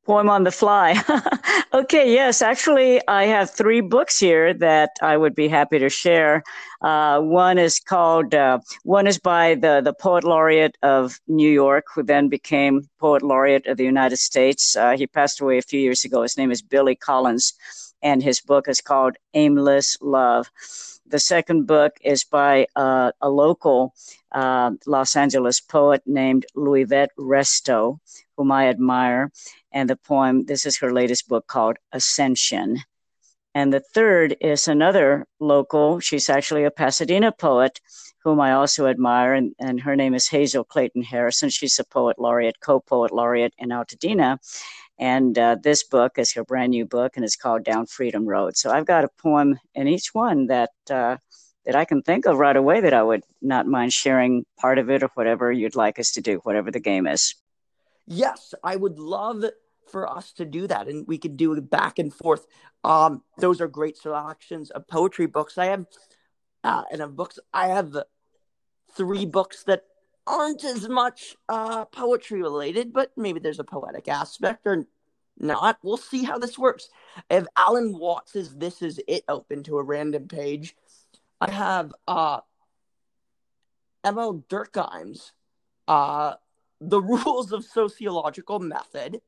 [0.04, 1.00] Poem on the fly.
[1.74, 6.44] okay, yes, actually, I have three books here that I would be happy to share.
[6.82, 11.86] Uh, one is called, uh, one is by the, the poet laureate of New York,
[11.94, 14.76] who then became poet laureate of the United States.
[14.76, 16.24] Uh, he passed away a few years ago.
[16.24, 17.54] His name is Billy Collins,
[18.02, 20.50] and his book is called Aimless Love.
[21.06, 23.94] The second book is by uh, a local
[24.32, 28.00] uh, Los Angeles poet named Luivette Resto,
[28.38, 29.32] whom I admire.
[29.72, 32.80] And the poem, this is her latest book called Ascension.
[33.54, 37.80] And the third is another local, she's actually a Pasadena poet
[38.24, 41.50] whom I also admire, and, and her name is Hazel Clayton Harrison.
[41.50, 44.38] She's a poet laureate, co poet laureate in Altadena.
[45.00, 48.56] And uh, this book is her brand new book, and it's called Down Freedom Road.
[48.58, 51.18] So I've got a poem in each one that uh,
[51.66, 54.90] that I can think of right away that I would not mind sharing part of
[54.90, 57.36] it or whatever you'd like us to do, whatever the game is.
[58.14, 59.46] Yes, I would love
[59.90, 62.46] for us to do that, and we could do it back and forth.
[62.84, 65.58] Um, those are great selections of poetry books.
[65.58, 65.86] I have,
[66.66, 67.96] uh, and of books, I have
[68.98, 69.84] three books that
[70.28, 74.86] aren't as much uh, poetry related, but maybe there's a poetic aspect or
[75.38, 75.78] not.
[75.82, 76.90] We'll see how this works.
[77.30, 80.76] If Alan Watts's This Is It open to a random page,
[81.40, 82.42] I have uh,
[84.04, 85.32] Emil Durkheim's
[85.88, 86.34] uh,
[86.82, 89.22] The Rules of Sociological Method.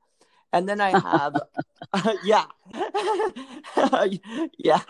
[0.52, 1.36] And then I have,
[1.94, 2.46] uh, yeah,
[4.58, 4.82] yeah.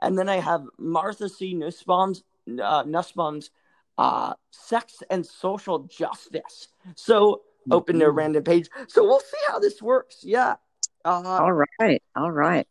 [0.00, 1.54] And then I have Martha C.
[1.54, 2.24] Nussbaum's,
[2.62, 3.50] uh, Nussbaum's
[3.98, 6.68] uh, sex and social justice.
[6.96, 8.68] So open to a random page.
[8.88, 10.18] So we'll see how this works.
[10.22, 10.56] Yeah.
[11.04, 12.02] Uh, all right.
[12.16, 12.66] All right.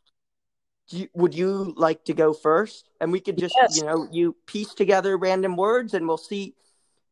[0.89, 2.89] You, would you like to go first?
[2.99, 3.77] And we could just, yes.
[3.77, 6.55] you know, you piece together random words and we'll see,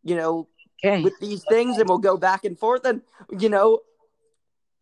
[0.03, 0.49] you know,
[0.83, 1.03] okay.
[1.03, 3.01] with these things and we'll go back and forth and,
[3.37, 3.79] you know.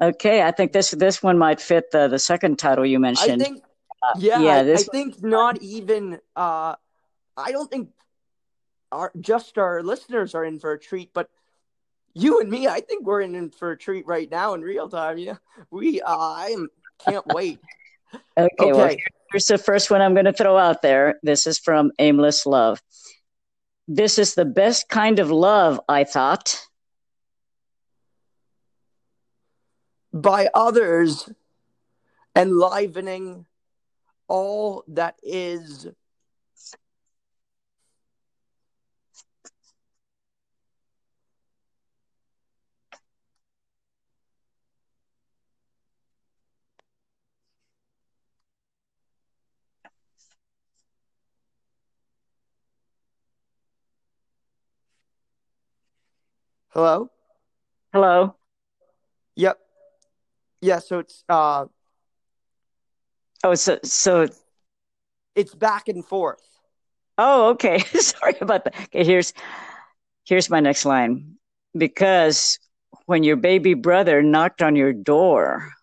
[0.02, 0.44] Okay.
[0.44, 3.42] I think this, this one might fit the, the second title you mentioned.
[3.42, 3.64] I think,
[4.18, 6.76] yeah, yeah I, I think not even, uh,
[7.36, 7.90] I don't think
[8.92, 11.30] our just our listeners are in for a treat, but
[12.14, 15.18] you and me, I think we're in for a treat right now in real time.
[15.18, 15.36] Yeah,
[15.70, 16.70] we, uh, I am
[17.06, 17.60] can't wait.
[18.38, 18.72] okay, okay.
[18.72, 18.96] Well,
[19.32, 21.20] here's the first one I'm going to throw out there.
[21.22, 22.82] This is from Aimless Love.
[23.88, 26.68] This is the best kind of love, I thought.
[30.12, 31.30] By others,
[32.36, 33.46] enlivening
[34.28, 35.88] all that is
[56.70, 57.10] Hello?
[57.94, 58.36] Hello?
[59.36, 59.58] Yep.
[60.62, 61.66] Yeah, so it's uh
[63.44, 64.28] Oh, so so
[65.36, 66.42] it's back and forth.
[67.18, 67.80] Oh, okay.
[68.00, 68.76] Sorry about that.
[68.86, 69.34] Okay, here's
[70.26, 71.38] here's my next line.
[71.78, 72.60] Because
[73.06, 75.74] when your baby brother knocked on your door,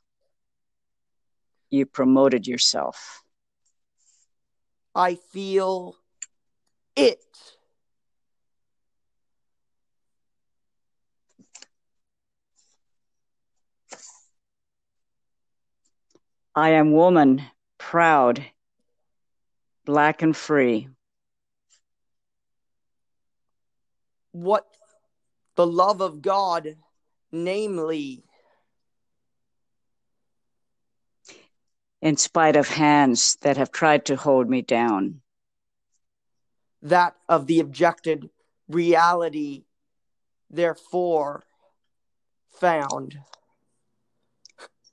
[1.70, 3.23] you promoted yourself.
[4.94, 5.97] I feel
[6.97, 7.20] it.
[16.56, 17.42] I am woman,
[17.78, 18.44] proud,
[19.84, 20.88] black and free.
[24.30, 24.66] What
[25.56, 26.76] the love of God,
[27.32, 28.24] namely,
[32.00, 35.22] in spite of hands that have tried to hold me down,
[36.82, 38.30] that of the objected
[38.68, 39.64] reality,
[40.50, 41.42] therefore,
[42.60, 43.18] found.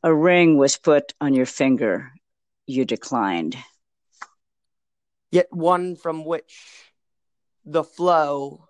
[0.04, 2.12] A ring was put on your finger.
[2.66, 3.56] You declined.
[5.32, 6.92] Yet one from which
[7.66, 8.68] the flow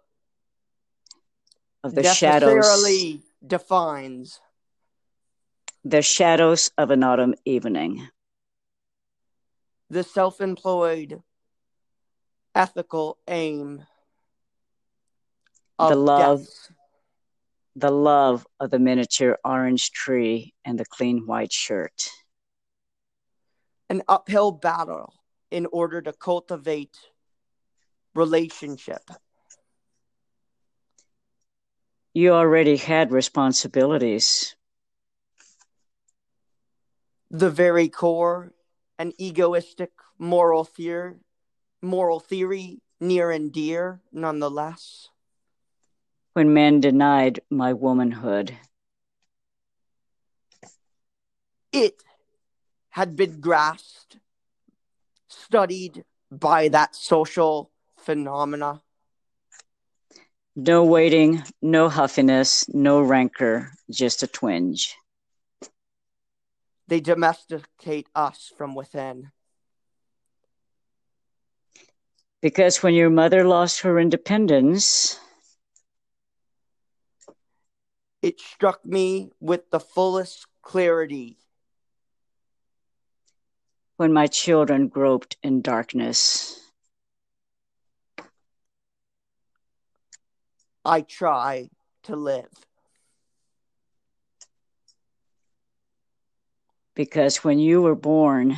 [1.83, 2.85] of the shadows
[3.45, 4.39] defines
[5.83, 8.07] the shadows of an autumn evening.
[9.89, 11.21] The self employed
[12.53, 13.85] ethical aim
[15.79, 16.71] the love deaths.
[17.75, 22.09] The love of the miniature orange tree and the clean white shirt.
[23.89, 25.13] An uphill battle
[25.49, 26.97] in order to cultivate
[28.13, 29.01] relationship.
[32.13, 34.55] You already had responsibilities.
[37.29, 38.53] The very core
[38.99, 41.17] an egoistic moral fear
[41.81, 45.09] moral theory near and dear nonetheless
[46.33, 48.57] when men denied my womanhood.
[51.71, 52.01] It
[52.89, 54.17] had been grasped,
[55.27, 58.81] studied by that social phenomena.
[60.55, 64.95] No waiting, no huffiness, no rancor, just a twinge.
[66.87, 69.31] They domesticate us from within.
[72.41, 75.17] Because when your mother lost her independence,
[78.21, 81.37] it struck me with the fullest clarity.
[83.97, 86.59] When my children groped in darkness,
[90.83, 91.69] I try
[92.03, 92.49] to live.
[96.95, 98.57] Because when you were born,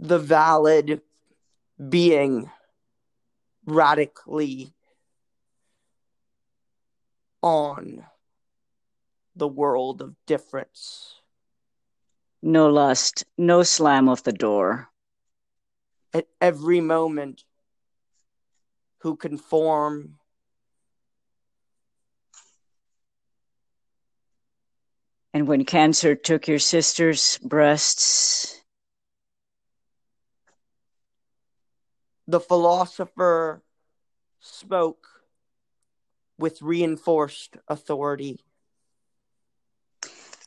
[0.00, 1.00] the valid
[1.88, 2.50] being
[3.64, 4.74] radically
[7.42, 8.04] on
[9.34, 11.20] the world of difference.
[12.42, 14.88] No lust, no slam of the door.
[16.14, 17.44] At every moment,
[18.98, 20.18] who conform
[25.34, 28.60] And when cancer took your sister's breasts,
[32.26, 33.62] the philosopher
[34.40, 35.11] spoke
[36.42, 38.44] with reinforced authority.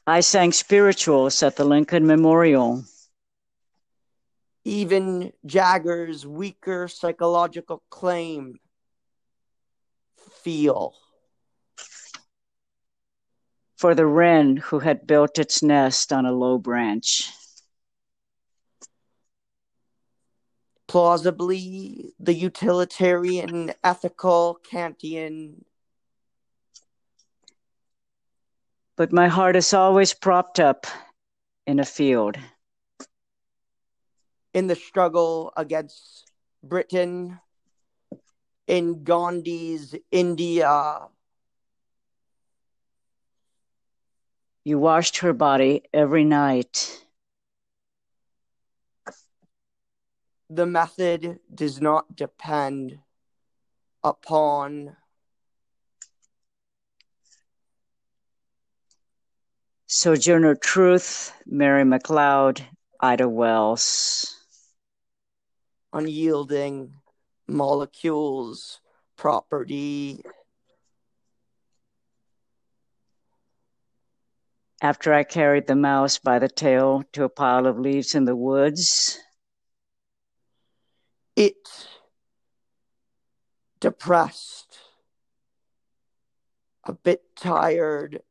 [0.05, 2.83] I sang spirituals at the Lincoln Memorial.
[4.65, 8.59] Even Jagger's weaker psychological claim
[10.43, 10.93] feel.
[13.77, 17.31] For the wren who had built its nest on a low branch.
[20.87, 25.63] Plausibly, the utilitarian, ethical Kantian
[28.97, 30.87] but my heart is always propped up
[31.67, 32.37] in a field.
[34.53, 36.31] In the struggle against
[36.63, 37.39] Britain,
[38.67, 41.07] in Gandhi's India.
[44.63, 47.05] You washed her body every night.
[50.49, 52.99] The method does not depend
[54.03, 54.95] upon
[59.97, 62.61] Sojourner Truth, Mary McLeod,
[62.99, 64.35] Ida Wells.
[65.93, 66.91] Unyielding
[67.47, 68.81] molecules,
[69.15, 70.21] property.
[74.81, 78.35] After I carried the mouse by the tail to a pile of leaves in the
[78.35, 79.17] woods,
[81.37, 81.69] it
[83.79, 84.77] depressed,
[86.83, 88.21] a bit tired,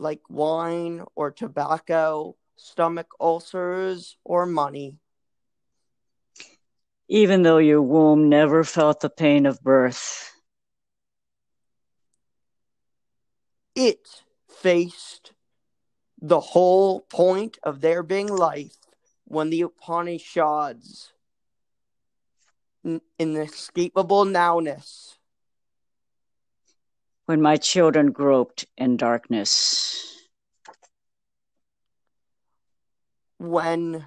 [0.00, 4.96] like wine or tobacco, stomach ulcers, or money.
[7.08, 10.32] Even though your womb never felt the pain of birth,
[13.74, 15.32] it faced
[16.20, 18.76] the whole point of there being life
[19.24, 21.12] when the Upanishads,
[22.84, 25.19] in inescapable nowness,
[27.30, 30.18] when my children groped in darkness.
[33.38, 34.04] When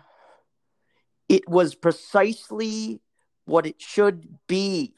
[1.30, 3.00] it was precisely
[3.46, 4.96] what it should be.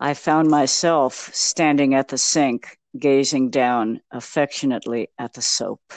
[0.00, 5.92] I found myself standing at the sink, gazing down affectionately at the soap.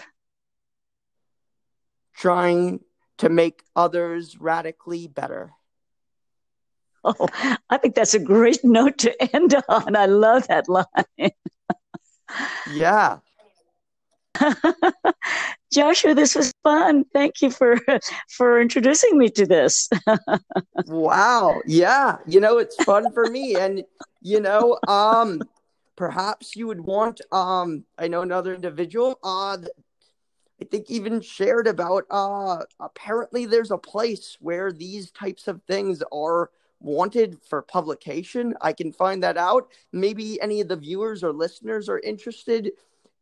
[2.18, 2.82] Trying
[3.20, 5.53] to make others radically better.
[7.04, 7.28] Oh,
[7.70, 9.95] I think that's a great note to end on.
[9.95, 11.32] I love that line.
[12.74, 13.18] yeah.
[15.72, 17.04] Joshua, this was fun.
[17.14, 17.78] Thank you for
[18.30, 19.89] for introducing me to this.
[20.86, 21.62] wow.
[21.66, 22.18] Yeah.
[22.28, 23.56] You know, it's fun for me.
[23.56, 23.84] And
[24.22, 25.48] you know, um
[25.95, 29.58] perhaps you would want um I know another individual uh
[30.60, 36.04] I think even shared about uh apparently there's a place where these types of things
[36.12, 38.53] are wanted for publication.
[38.61, 39.69] I can find that out.
[39.91, 42.71] Maybe any of the viewers or listeners are interested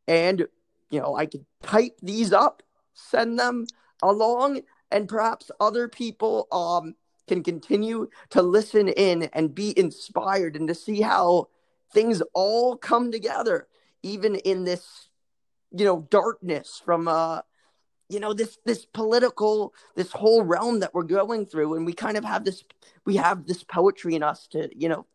[0.07, 0.47] and
[0.91, 2.61] you know, I could type these up,
[2.93, 3.65] send them
[4.03, 6.95] along and perhaps other people um
[7.27, 11.47] can continue to listen in and be inspired and to see how
[11.91, 13.67] things all come together
[14.03, 15.09] even in this
[15.71, 17.39] you know darkness from uh
[18.09, 22.17] you know this this political this whole realm that we're going through and we kind
[22.17, 22.63] of have this
[23.05, 25.05] we have this poetry in us to you know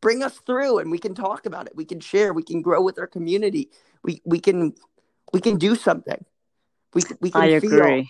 [0.00, 2.82] bring us through and we can talk about it we can share we can grow
[2.82, 3.70] with our community
[4.02, 4.74] we we can
[5.32, 6.24] we can do something
[6.94, 8.08] we we can I feel, agree.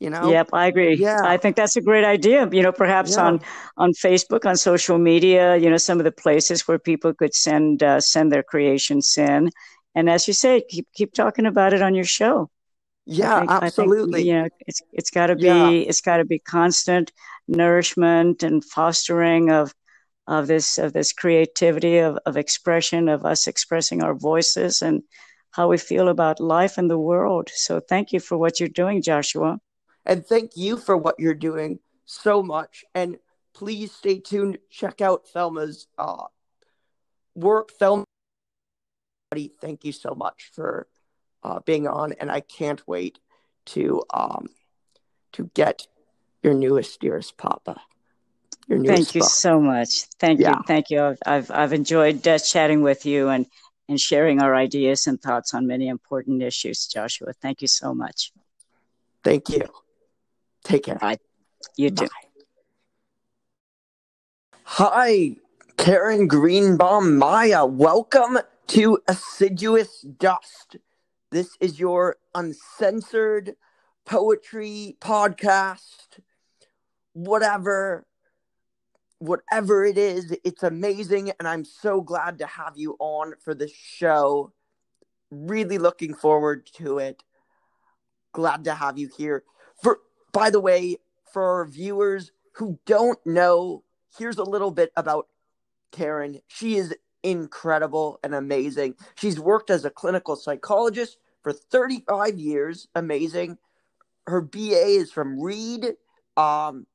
[0.00, 0.96] you know Yep, I agree.
[0.96, 1.20] Yeah.
[1.24, 2.48] I think that's a great idea.
[2.50, 3.24] You know, perhaps Yeah.
[3.24, 3.40] on
[3.76, 7.82] on Facebook, on social media, you know, some of the places where people could send
[7.82, 9.50] uh, send their creations in,
[9.94, 12.50] and as you say, keep keep talking about it on your show.
[13.06, 15.88] Yeah think, absolutely think, you know, it's it's got to be Yeah.
[15.88, 17.12] it's got to be constant
[17.48, 19.74] nourishment and fostering of
[20.26, 25.02] of this of this creativity of, of expression of us expressing our voices and
[25.50, 27.50] how we feel about life and the world.
[27.54, 29.58] So thank you for what you're doing, Joshua.
[30.06, 33.18] and thank you for what you're doing so much and
[33.54, 36.26] please stay tuned check out thelma's uh
[37.34, 38.04] work thelma
[39.60, 40.86] thank you so much for
[41.42, 43.18] uh being on and i can't wait
[43.64, 44.48] to um
[45.32, 45.86] to get
[46.42, 47.80] your newest dearest papa
[48.68, 49.30] your newest Thank you book.
[49.30, 50.04] so much.
[50.18, 50.50] Thank Yeah.
[50.56, 50.62] you.
[50.66, 51.02] Thank you.
[51.02, 53.46] I've, I've, I've enjoyed uh, chatting with you and,
[53.88, 57.32] and sharing our ideas and thoughts on many important issues, Joshua.
[57.42, 58.32] Thank you so much.
[59.24, 59.62] thank you
[60.64, 61.18] take care Bye.
[61.76, 62.06] You too.
[62.06, 62.08] Bye.
[64.64, 65.36] Hi,
[65.76, 67.66] Karen Greenbaum Maya.
[67.66, 68.38] Welcome
[68.68, 70.76] to Assiduous Dust.
[71.32, 73.54] This is your uncensored
[74.04, 76.18] poetry podcast.
[77.14, 78.04] Whatever,
[79.18, 83.72] whatever it is, it's amazing, and I'm so glad to have you on for this
[83.72, 84.52] show.
[85.30, 87.22] Really looking forward to it.
[88.32, 89.42] Glad to have you here.
[89.82, 90.00] For
[90.32, 90.98] by the way,
[91.32, 93.84] for our viewers who don't know,
[94.18, 95.28] here's a little bit about
[95.92, 96.42] Karen.
[96.48, 98.96] She is incredible and amazing.
[99.14, 102.88] She's worked as a clinical psychologist for 35 years.
[102.94, 103.58] Amazing.
[104.26, 105.94] Her BA is from Reed,
[106.36, 106.86] um,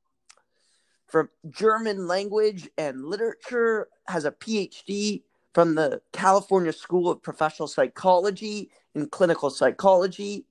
[1.06, 5.22] from German language and literature, has a PhD
[5.54, 10.44] from the California School of Professional Psychology in clinical psychology.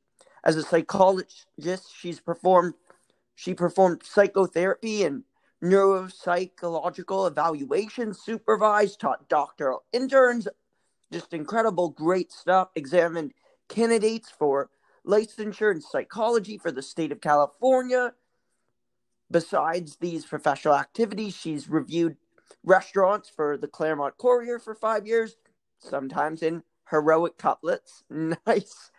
[0.43, 2.73] As a psychologist, she's performed
[3.35, 5.23] she performed psychotherapy and
[5.63, 10.47] neuropsychological evaluation, supervised, taught doctoral interns,
[11.11, 12.69] just incredible, great stuff.
[12.75, 13.33] Examined
[13.69, 14.69] candidates for
[15.05, 18.13] licensure in psychology for the state of California.
[19.29, 22.17] Besides these professional activities, she's reviewed
[22.63, 25.35] restaurants for the Claremont Courier for five years,
[25.79, 28.03] sometimes in heroic couplets.
[28.45, 28.91] Nice.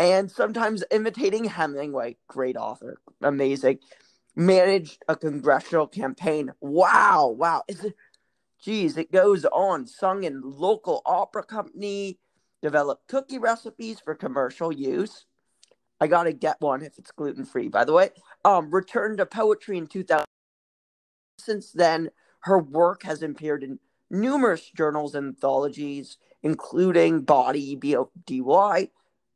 [0.00, 2.18] And sometimes imitating Hemingway.
[2.28, 3.00] Great author.
[3.20, 3.80] Amazing.
[4.36, 6.52] Managed a congressional campaign.
[6.60, 7.34] Wow.
[7.36, 7.64] Wow.
[7.66, 7.94] Is it,
[8.62, 9.88] geez, it goes on.
[9.88, 12.20] Sung in local opera company.
[12.62, 15.26] Developed cookie recipes for commercial use.
[16.00, 18.10] I gotta get one if it's gluten free, by the way.
[18.44, 20.24] Um, returned to poetry in 2000.
[21.38, 23.78] Since then, her work has appeared in
[24.10, 28.88] numerous journals and anthologies, including Body, B O D Y,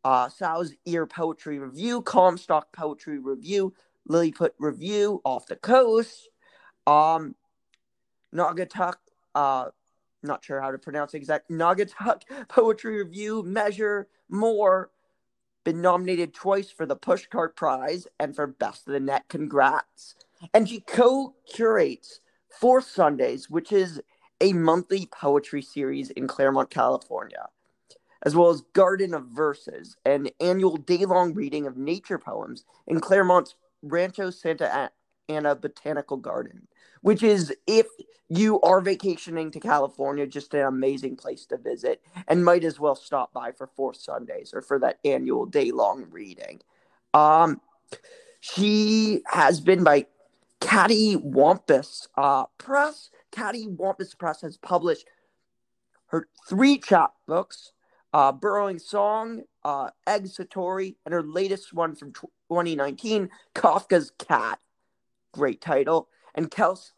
[0.04, 3.74] uh, Sow's Ear Poetry Review, Comstock Poetry Review,
[4.08, 6.28] Lilliput Review, Off the Coast,
[6.86, 7.34] um,
[8.34, 8.94] Naugatuck,
[9.34, 9.66] uh,
[10.22, 14.90] not sure how to pronounce exact, Naugatuck Poetry Review, Measure, more.
[15.64, 19.24] Been nominated twice for the Pushcart Prize and for Best of the Net.
[19.28, 20.16] Congrats.
[20.52, 24.00] And she co curates Fourth Sundays, which is
[24.40, 27.48] a monthly poetry series in Claremont, California,
[28.24, 32.98] as well as Garden of Verses, an annual day long reading of nature poems in
[32.98, 34.90] Claremont's Rancho Santa
[35.28, 36.66] Ana Botanical Garden,
[37.00, 37.86] which is, if
[38.28, 42.94] you are vacationing to California, just an amazing place to visit and might as well
[42.94, 46.60] stop by for Fourth Sundays or for that annual day long reading.
[47.14, 47.60] Um,
[48.40, 50.06] she has been by
[50.60, 53.10] Kattywompus uh, Press.
[53.32, 55.06] Kattywompus Press has published
[56.06, 57.72] her three chapbooks,
[58.12, 60.28] uh, Burrowing Song, uh, and
[61.08, 64.58] her latest one from 2019, Kafka's Cat.
[65.33, 66.09] Great title.
[66.35, 66.93] And Kels-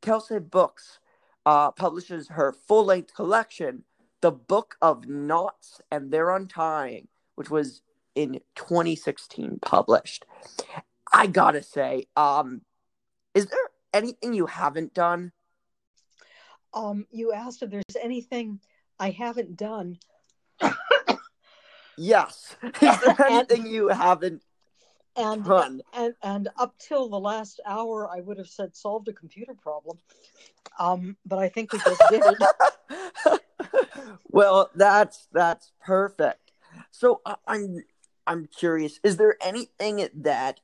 [0.00, 0.98] Kelsey Books
[1.46, 3.84] uh, publishes her full length collection,
[4.20, 7.82] The Book of Knots and Their Untying, which was
[8.14, 10.24] in 2016 published.
[11.12, 12.62] I gotta say, um,
[13.34, 13.58] is there
[13.92, 15.32] anything you haven't done?
[16.72, 18.60] Um, you asked if there's anything
[18.98, 19.98] I haven't done.
[21.96, 22.56] yes.
[22.80, 24.42] Is there anything you haven't
[25.20, 25.82] and, done?
[25.92, 29.98] And and up till the last hour, I would have said solved a computer problem.
[30.78, 33.40] Um, but I think we just did it.
[34.30, 36.52] well, that's that's perfect.
[36.90, 37.82] So uh, I'm
[38.26, 39.00] I'm curious.
[39.02, 40.60] Is there anything that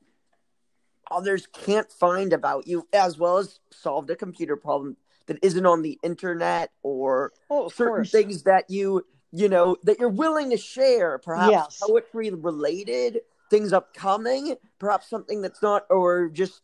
[1.10, 4.96] others can't find about you, as well as solved a computer problem
[5.26, 8.10] that isn't on the internet, or oh, certain course.
[8.10, 11.18] things that you you know that you're willing to share?
[11.18, 11.82] Perhaps Yes.
[11.82, 13.20] poetry related
[13.50, 16.62] things upcoming, perhaps something that's not, or just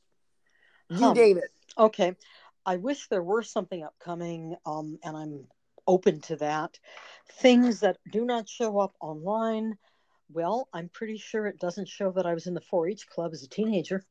[0.90, 1.14] you Huh.
[1.14, 1.50] name it.
[1.78, 2.16] Okay.
[2.64, 5.48] I wish there were something upcoming, um, and I'm
[5.86, 6.78] open to that.
[7.40, 9.76] Things that do not show up online.
[10.32, 13.32] Well, I'm pretty sure it doesn't show that I was in the 4 H club
[13.32, 14.04] as a teenager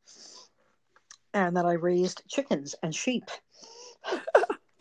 [1.34, 3.30] and that I raised chickens and sheep.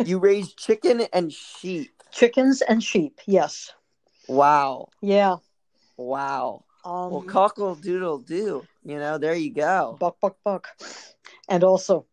[0.03, 1.91] You raised chicken and sheep.
[2.11, 3.71] Chickens and sheep, yes.
[4.29, 4.89] Wow.
[5.03, 5.37] Yeah.
[5.99, 6.65] Wow.
[6.85, 8.67] Um, Well, cockle doodle do.
[8.85, 9.97] You know, there you go.
[10.01, 10.69] buck, buck, buck.
[11.49, 12.07] And also,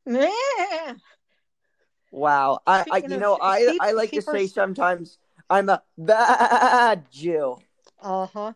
[2.12, 2.60] Wow.
[2.66, 5.18] I, I you know, I, I like to say sometimes
[5.50, 7.58] I'm a bad Jew.
[8.02, 8.54] Uh huh.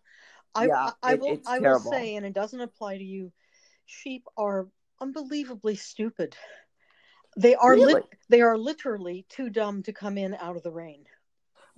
[0.54, 1.42] I, Yeah, I, I it- will.
[1.46, 1.92] I will terrible.
[1.92, 3.32] say, and it doesn't apply to you.
[3.86, 4.68] Sheep are
[5.00, 6.36] unbelievably stupid.
[7.38, 7.94] They are Really?
[7.94, 8.06] lit.
[8.30, 11.06] They are literally too dumb to come in out of the rain.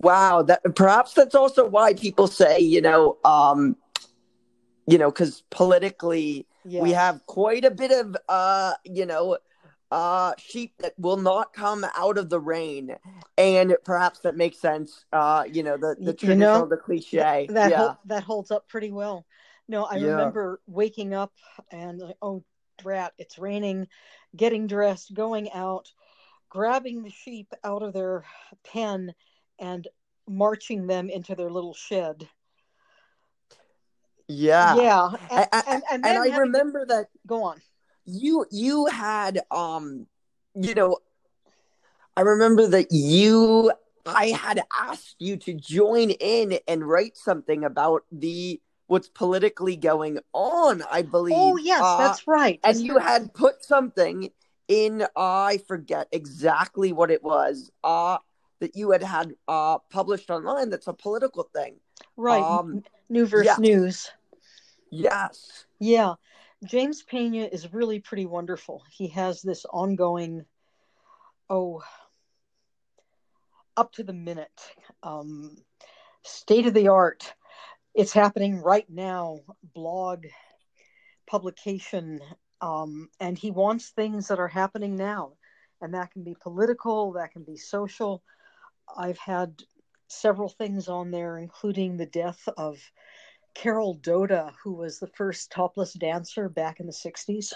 [0.00, 0.42] Wow.
[0.42, 3.76] That perhaps that's also why people say, you know, um,
[4.86, 6.82] you know, because politically Yeah.
[6.82, 9.38] we have quite a bit of uh, you know,
[9.90, 12.96] uh sheep that will not come out of the rain.
[13.36, 15.04] And perhaps that makes sense.
[15.12, 17.46] Uh, you know, the, the You traditional, know, the cliche.
[17.50, 17.76] that yeah.
[17.76, 19.26] hol- that holds up pretty well.
[19.68, 20.08] No, I Yeah.
[20.12, 21.32] remember waking up
[21.70, 22.44] and like, oh
[22.78, 23.86] drat, it's raining,
[24.34, 25.90] getting dressed, going out,
[26.48, 28.24] grabbing the sheep out of their
[28.64, 29.14] pen
[29.58, 29.86] and
[30.26, 32.28] marching them into their little shed.
[34.28, 34.76] Yeah.
[34.76, 37.60] Yeah, and, I- and, and, and I remember that go on.
[38.06, 40.06] you you had um
[40.54, 40.98] you know
[42.16, 43.72] I remember that you
[44.06, 50.18] I had asked you to join in and write something about the what's politically going
[50.34, 51.34] on, I believe.
[51.34, 52.60] Oh yes, Uh, that's right.
[52.62, 54.30] and you had put something
[54.68, 57.70] in I forget exactly what it was.
[57.82, 58.18] Uh
[58.60, 61.76] that you had had uh published online that's a political thing.
[62.16, 62.42] right.
[62.42, 63.58] um, New verse yes.
[63.58, 64.10] news.
[64.90, 65.66] Yes.
[65.78, 66.14] Yeah,
[66.64, 68.82] James Penha is really pretty wonderful.
[68.90, 70.44] He has this ongoing,
[71.50, 71.82] oh,
[73.76, 74.60] up to the minute,
[75.02, 75.56] um,
[76.22, 77.34] state of the art.
[77.94, 79.40] It's happening right now.
[79.74, 80.26] Blog,
[81.26, 82.20] publication,
[82.60, 85.32] um, and he wants things that are happening now,
[85.80, 88.22] and that can be political, that can be social.
[88.96, 89.62] I've had
[90.14, 92.78] several things on there, including the death of
[93.54, 97.52] Carol Doda, who was the first topless dancer back in the 60s.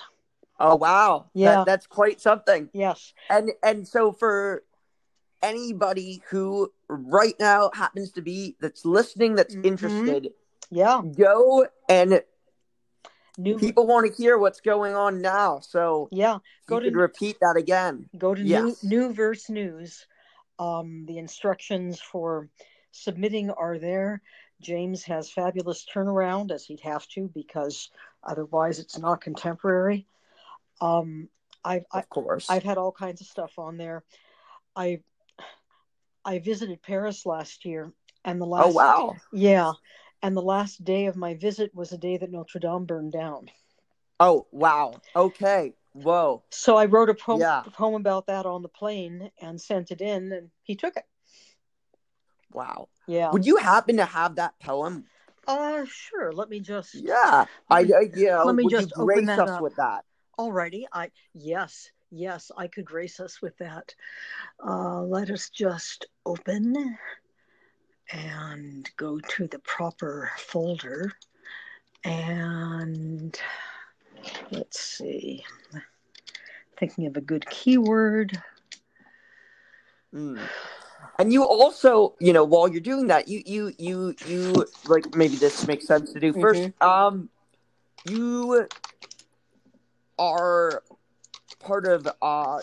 [0.61, 1.26] Oh wow.
[1.34, 1.64] That- Yeah.
[1.66, 2.68] that's quite something.
[2.72, 3.12] Yes.
[3.30, 4.64] and and so for
[5.40, 9.64] anybody who right now happens to be that's listening that's Mhm.
[9.66, 10.32] interested
[10.70, 11.00] Yeah.
[11.16, 12.22] go and
[13.40, 16.38] New people want to hear what's going on now so Yeah.
[16.66, 18.82] Go to repeat that again go to Yes.
[18.82, 20.06] new new verse news.
[20.59, 22.48] Um, the instructions for
[22.90, 24.22] submitting are there.
[24.61, 27.90] James has fabulous turnaround as he'd have to because
[28.24, 30.06] otherwise it's not contemporary.
[30.80, 31.28] Um,
[31.64, 34.04] I've of course I've had all kinds of stuff on there.
[34.74, 35.00] I
[36.24, 37.92] I visited Paris last year,
[38.24, 39.72] and the last oh wow yeah,
[40.22, 43.50] and the last day of my visit was the day that Notre Dame burned down.
[44.20, 45.72] oh wow okay
[46.03, 47.62] whoa So I wrote a poem, Yeah.
[47.74, 51.05] poem about that on the plane and sent it in, and he took it.
[52.53, 53.32] wow Yeah.
[53.32, 55.05] would you happen to have that poem
[55.46, 56.30] Uh, sure.
[56.32, 56.94] Let me just.
[56.94, 59.62] yeah i, I know, let me would just you open us up.
[59.62, 60.05] with that
[60.38, 60.84] Alrighty.
[60.92, 63.94] I yes, yes, I could grace us with that.
[64.64, 66.96] Uh, let us just open
[68.12, 71.12] and go to the proper folder,
[72.05, 73.38] and
[74.51, 75.45] let's see.
[76.79, 78.41] Thinking of a good keyword.
[80.14, 80.41] Mm.
[81.19, 85.37] And you also, you know, while you're doing that, you you you you like maybe
[85.37, 87.29] this makes sense to do 1st Um,
[88.09, 88.66] you
[90.19, 90.83] are
[91.59, 92.61] part of uh,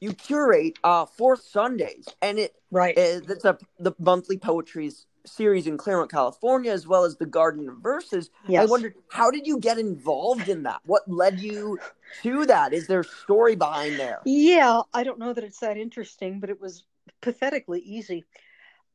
[0.00, 2.94] you curate uh fourth Sundays, and it Right.
[2.94, 4.90] that's a the monthly poetry
[5.30, 8.30] series in Claremont, California, as well as the Garden of Verses.
[8.48, 8.62] Yes.
[8.62, 10.80] I wondered how did you get involved in that?
[10.84, 11.78] What led you
[12.22, 12.72] to that?
[12.72, 14.20] Is there a story behind there?
[14.24, 16.84] Yeah, I don't know that it's that interesting, but it was
[17.20, 18.24] pathetically easy.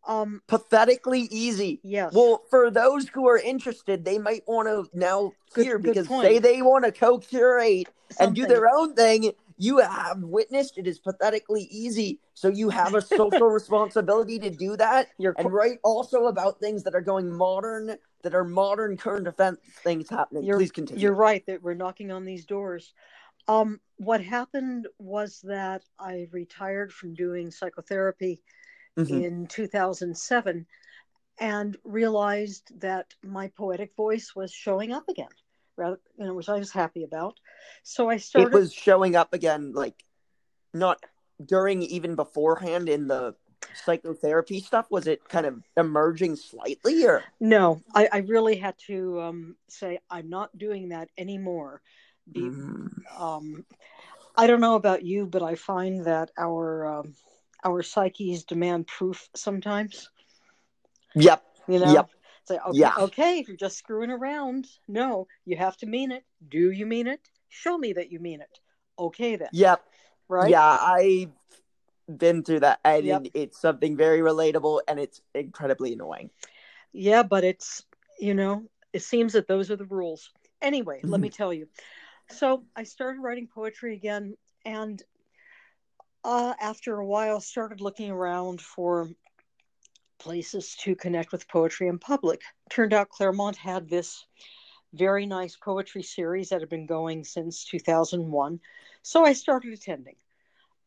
[0.08, 1.80] Um, Pathetically easy.
[1.84, 2.14] yes.
[2.14, 6.08] Well, for those who are interested, they might want to now Good- hear good because
[6.08, 6.28] point.
[6.28, 7.88] say they want to co-curate
[8.20, 9.32] and do their own thing.
[9.58, 14.76] You have witnessed it is pathetically easy, so you have a social responsibility to do
[14.78, 19.28] that You're and write also about things that are going modern, that are modern current
[19.28, 20.44] event things happening.
[20.44, 21.02] You're- Please continue.
[21.02, 22.94] You're right that we're knocking on these doors.
[23.48, 28.42] Um, what happened was that I retired from doing psychotherapy
[28.98, 29.24] Mhm.
[29.24, 30.66] in 2007
[31.38, 35.30] and realized that my poetic voice was showing up again,
[35.76, 37.40] rather, you know, which I was happy about.
[37.84, 38.48] So I started.
[38.50, 40.04] It was showing up again, like
[40.74, 41.00] not
[41.44, 43.36] during even beforehand in the
[43.74, 44.88] psychotherapy stuff.
[44.90, 50.00] Was it kind of emerging slightly, or no, I, I really had to um, say
[50.10, 51.82] I'm not doing that anymore.
[52.32, 52.90] Be, Mm.
[53.20, 53.66] um,
[54.36, 57.16] I don't know about you, but I find that our um,
[57.64, 60.10] our psyches demand proof sometimes.
[61.16, 61.44] Yep.
[61.68, 62.10] You know, Yep.
[62.46, 62.94] say okay, Yeah.
[63.00, 66.24] okay, if you're just screwing around, no, you have to mean it.
[66.48, 67.22] Do you mean it?
[67.56, 68.60] Show me that you mean it.
[69.00, 69.84] Okay, then, Yep.
[70.28, 70.50] right?
[70.50, 71.32] Yeah, I've
[72.18, 73.28] been through that, and Yep.
[73.34, 76.30] it's something very relatable, and it's incredibly annoying.
[76.92, 77.84] Yeah, but it's
[78.20, 80.32] you know, it seems that those are the rules.
[80.62, 81.68] Anyway, let me tell you.
[82.30, 84.36] So I started writing poetry again,
[84.66, 85.02] and
[86.24, 89.10] uh, after a while, started looking around for
[90.20, 92.42] places to connect with poetry in public.
[92.70, 94.26] Turned out Claremont had this
[94.96, 98.60] very nice poetry series that had been going since 2001,
[99.02, 100.16] so I started attending.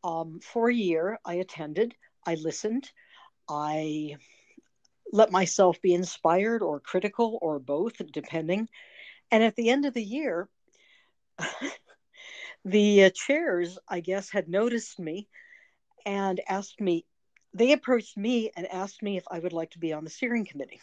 [0.05, 1.95] Um, for a year, I attended.
[2.27, 2.91] I listened.
[3.49, 4.17] I
[5.13, 8.69] let myself be inspired or critical or both, depending.
[9.31, 10.49] And at the end of the year,
[12.65, 15.29] the uh, chairs, I guess, had noticed me
[16.05, 17.07] and asked me,
[17.55, 20.45] they approached me and asked me if I would like to be on the steering
[20.45, 20.81] committee.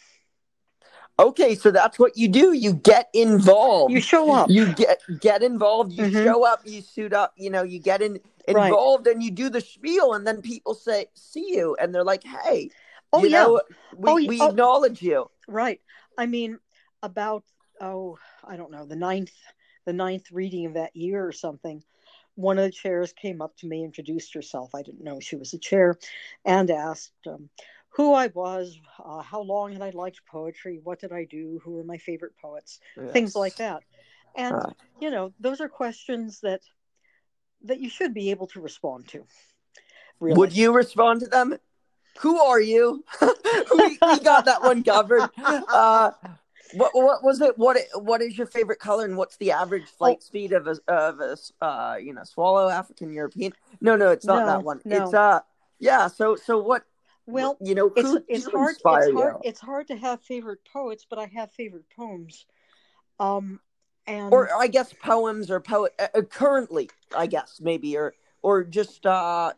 [1.18, 2.52] Okay, so that's what you do.
[2.52, 3.92] You get involved.
[3.92, 4.50] You show up.
[4.50, 5.92] You get get involved.
[5.92, 6.22] You Mhm.
[6.22, 6.60] show up.
[6.66, 7.32] You suit up.
[7.36, 8.66] You know, you get in Right.
[8.68, 12.22] involved, and you do the spiel, and then people say, "See you," and they're like,
[12.22, 12.70] "Hey,
[13.12, 13.42] oh, you yeah.
[13.42, 13.60] know,
[13.96, 14.48] we, Oh, we Oh.
[14.48, 15.80] acknowledge you." Right.
[16.18, 16.58] I mean,
[17.02, 17.44] about
[17.80, 19.32] oh, I don't know, the ninth,
[19.84, 21.82] the ninth reading of that year or something.
[22.34, 24.74] One of the chairs came up to me, introduced herself.
[24.74, 25.98] I didn't know she was a chair,
[26.44, 27.48] and asked um,
[27.96, 31.70] who I was, uh, how long had I liked poetry, what did I do, who
[31.72, 32.78] were my favorite poets,
[33.10, 33.84] things like that.
[34.36, 34.54] And
[35.00, 36.60] you know, those are questions that
[37.64, 39.24] that you should be able to respond to.
[40.20, 40.36] Really.
[40.36, 41.56] Would you respond to them?
[42.18, 43.02] Who are you?
[43.22, 45.30] we, we got that one covered.
[45.38, 46.10] Uh,
[46.74, 47.56] what what was it?
[47.56, 51.20] What what is your favorite color, and what's the average flight speed of a of
[51.20, 53.54] a uh, you know swallow African European?
[53.80, 54.82] No, no, it's not No, that one.
[54.84, 55.04] no.
[55.04, 55.40] It's uh
[55.78, 56.08] yeah.
[56.08, 56.84] So so what?
[57.26, 61.18] Well, you know, it's it's hard it's hard it's hard to have favorite poets but
[61.18, 62.46] i have favorite poems
[63.18, 63.60] um
[64.06, 68.62] and or I guess poems or poet uh, uh, currently, I guess maybe or or
[68.64, 69.52] just uh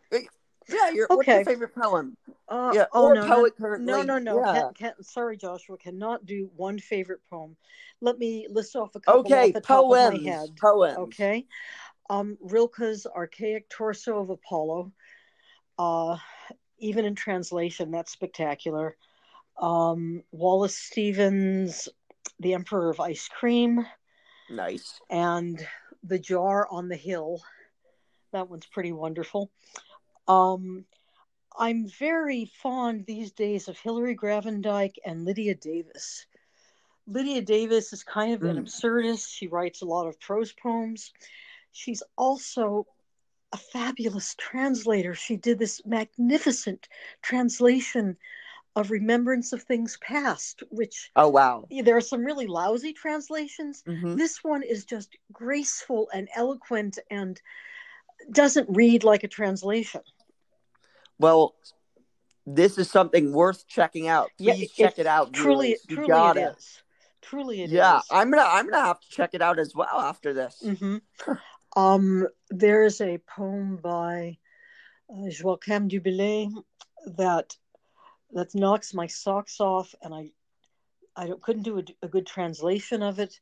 [0.69, 0.91] yeah.
[0.95, 2.17] Your what's your favorite poem?
[2.49, 3.93] uh, yeah, oh no, poet no currently.
[3.93, 4.53] no no no Yeah.
[4.53, 7.57] can't, can't, sorry joshua cannot do one favorite poem
[8.01, 10.07] let me list off a couple Okay, off the top poems.
[10.07, 10.99] of my head Poems.
[10.99, 11.47] okay
[12.11, 14.93] um rilke's archaic torso of apollo
[15.79, 16.17] uh
[16.79, 18.97] even in translation that's spectacular.
[19.61, 21.89] Um wallace stevens
[22.41, 23.87] the emperor of ice cream.
[24.51, 25.01] Nice.
[25.11, 25.67] and
[26.05, 27.43] the jar on the hill.
[28.33, 29.51] That one's pretty wonderful.
[30.27, 30.85] Um
[31.59, 36.27] i'm very fond these days of Hillary Gravendyk and lydia davis.
[37.07, 38.63] Lydia davis is kind of an Mm.
[38.63, 39.29] absurdist.
[39.29, 41.13] She writes a lot of prose poems.
[41.73, 42.87] She's also
[43.53, 46.89] a fabulous translator she did this magnificent
[47.23, 48.17] translation
[48.77, 51.65] of remembrance of things past which Oh wow.
[51.71, 57.41] there are some really lousy translations hmm this one is just graceful and eloquent and
[58.33, 60.01] doesn't read like a translation.
[61.19, 61.55] Well,
[62.47, 64.31] this is something worth checking out.
[64.39, 65.33] Please it- check it out.
[65.33, 66.07] Truly, viewers.
[66.07, 66.83] Truly it is.
[67.21, 67.73] Truly it is.
[67.73, 70.63] yeah, I'm gonna I'm gonna have to check it out as well after this.
[70.65, 71.01] Mhm.
[71.79, 74.39] Um, there's a poem by
[75.09, 76.51] uh, Joachim du Bellay
[77.17, 77.57] that
[78.33, 80.33] that knocks my socks off, and I
[81.15, 83.39] I couldn't do a, a good translation of it,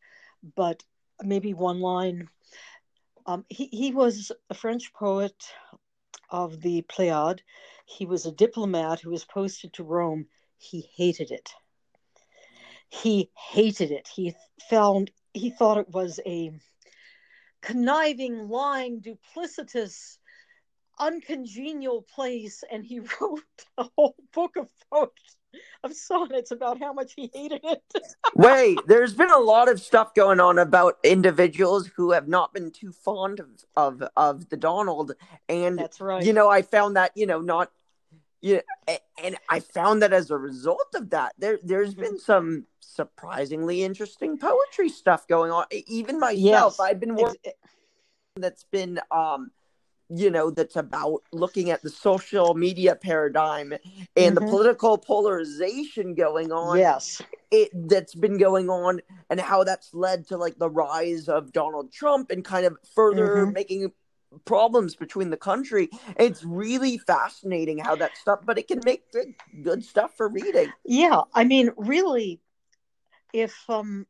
[0.54, 0.84] but
[1.22, 2.28] maybe one line.
[3.24, 5.42] Um, he he was a French poet
[6.28, 7.40] of the Pléiade.
[7.86, 10.26] He was a diplomat who was posted to Rome.
[10.58, 11.54] he hated it.
[12.90, 14.08] He hated it.
[14.14, 14.34] He
[14.68, 16.52] found he thought it was a
[17.66, 20.18] conniving, lying, duplicitous,
[21.00, 23.42] uncongenial place, and he wrote
[23.76, 25.10] a whole book of poems
[25.82, 27.82] of sonnets about how much he hated it.
[28.34, 32.70] Wait, there's been a lot of stuff going on about individuals who have not been
[32.70, 35.12] too fond of of, of the Donald,
[35.48, 36.22] and That's right.
[36.24, 37.70] you know, I found that you know not.
[38.46, 38.60] Yeah,
[39.20, 42.00] and I found that as a result of that, there there's Mhm.
[42.00, 45.66] been some surprisingly interesting poetry stuff going on.
[45.72, 46.80] Even myself, Yes.
[46.80, 47.52] I've been working
[48.36, 49.50] that's been um
[50.08, 53.72] you know that's about looking at the social media paradigm
[54.14, 54.48] and the Mhm.
[54.50, 57.20] political polarization going on yes.
[57.50, 61.90] it that's been going on and how that's led to like the rise of Donald
[61.90, 63.52] Trump and kind of further Mhm.
[63.54, 63.92] making
[64.44, 65.88] problems between the country.
[66.18, 70.72] It's really fascinating how that stuff but it can make good good stuff for reading.
[70.84, 72.40] Yeah, I mean, really,
[73.32, 74.06] if um,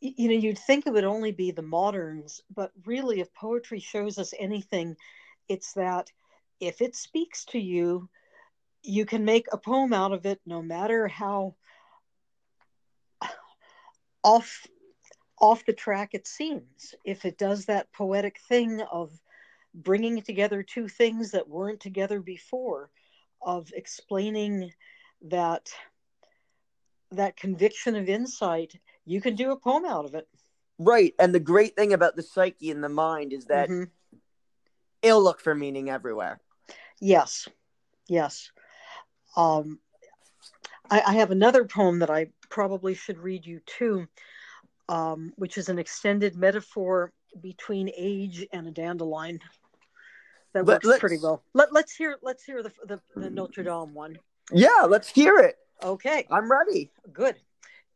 [0.00, 4.18] you know, you'd think it would only be the moderns, but really, if poetry shows
[4.18, 4.96] us anything,
[5.48, 6.10] it's that
[6.58, 8.08] if it speaks to you,
[8.82, 11.54] you can make a poem out of it, no matter how
[14.22, 14.66] off
[15.40, 16.94] off the track it seems.
[17.04, 19.18] If it does that poetic thing of
[19.74, 22.90] bringing together two things that weren't together before,
[23.42, 24.72] of explaining
[25.22, 25.70] that
[27.12, 30.28] that conviction of insight, you can do a poem out of it.
[30.78, 33.90] right and the great thing about the psyche and the mind is that Mhm.
[35.02, 36.40] it'll look for meaning everywhere
[37.00, 37.48] Yes,
[38.08, 38.50] yes.
[39.36, 39.80] Um,
[40.90, 44.06] I, I have another poem that I probably should read you too,
[44.90, 49.38] um, which is an extended metaphor between age and a dandelion.
[50.52, 51.42] That Let- works pretty well.
[51.54, 54.18] Let, let's hear let's hear the, the the Notre Dame one.
[54.52, 56.26] yeah let's hear it Okay.
[56.30, 57.36] i'm ready Good.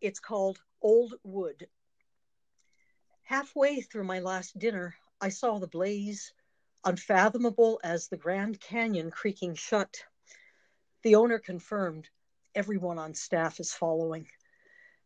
[0.01, 1.66] It's called Old Wood.
[3.24, 6.32] Halfway through my last dinner, I saw the blaze,
[6.84, 10.05] unfathomable as the Grand Canyon creaking shut.
[11.03, 12.09] The owner confirmed
[12.55, 14.26] everyone on staff is following.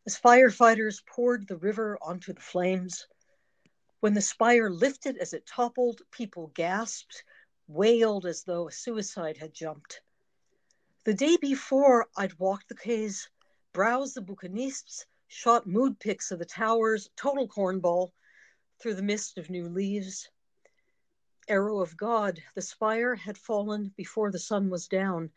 [0.09, 3.06] As firefighters poured the river onto the flames,
[4.00, 7.22] when the spire lifted as it toppled, people gasped,
[7.66, 10.00] wailed as though a suicide had jumped.
[11.04, 13.28] The day before, I'd walked the quays,
[13.74, 18.14] browsed the bouquinistes, shot mood pics of the towers, total cornball,
[18.78, 20.30] through the mist of new leaves.
[21.48, 25.32] Arrow of God, the spire had fallen before the sun was down.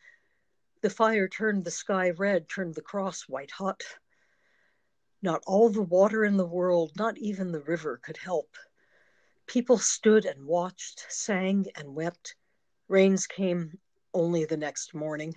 [0.79, 3.83] The fire turned the sky red, turned the cross white hot.
[5.21, 8.55] Not all the water in the world, not even the river, could help.
[9.45, 12.35] People stood and watched, sang and wept.
[12.87, 13.79] Rains came
[14.13, 15.35] only the next morning.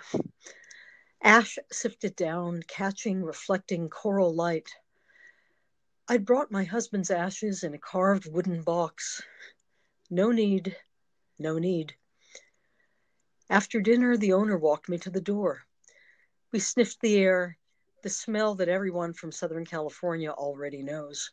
[1.22, 4.70] Ash sifted down, catching, reflecting coral light.
[6.08, 9.22] I'd brought my husband's ashes in a carved wooden box.
[10.10, 10.76] No need,
[11.38, 11.94] no need.
[13.50, 15.66] After dinner, the owner walked me to the door.
[16.52, 17.58] We sniffed the air,
[18.04, 21.30] the smell that everyone from Southern California already knows.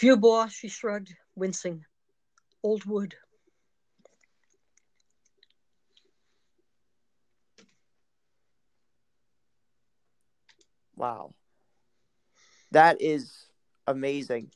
[0.00, 1.84] Vieux bois, she shrugged, wincing.
[2.62, 3.14] Old wood.
[10.96, 11.34] Wow.
[12.70, 13.30] That is
[13.86, 14.50] amazing.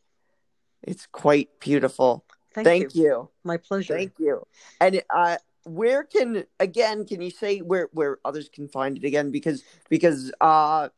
[0.82, 2.24] It's quite beautiful.
[2.54, 3.02] Thank, Thank, you.
[3.02, 3.28] you.
[3.44, 3.94] My pleasure.
[3.94, 4.46] Thank you.
[4.80, 9.30] And uh where can again can you say where where others can find it again
[9.30, 10.88] because because uh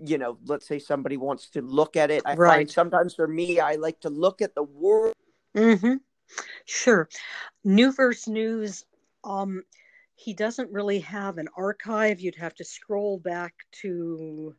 [0.00, 2.58] you know let's say somebody wants to look at it I Right.
[2.58, 5.12] find sometimes for me I like to look at the word
[5.56, 5.96] Mm-hmm.
[6.64, 7.08] Sure.
[7.64, 8.84] New Verse News,
[9.24, 9.62] um,
[10.14, 12.20] he doesn't really have an archive.
[12.20, 14.54] You'd have to scroll back to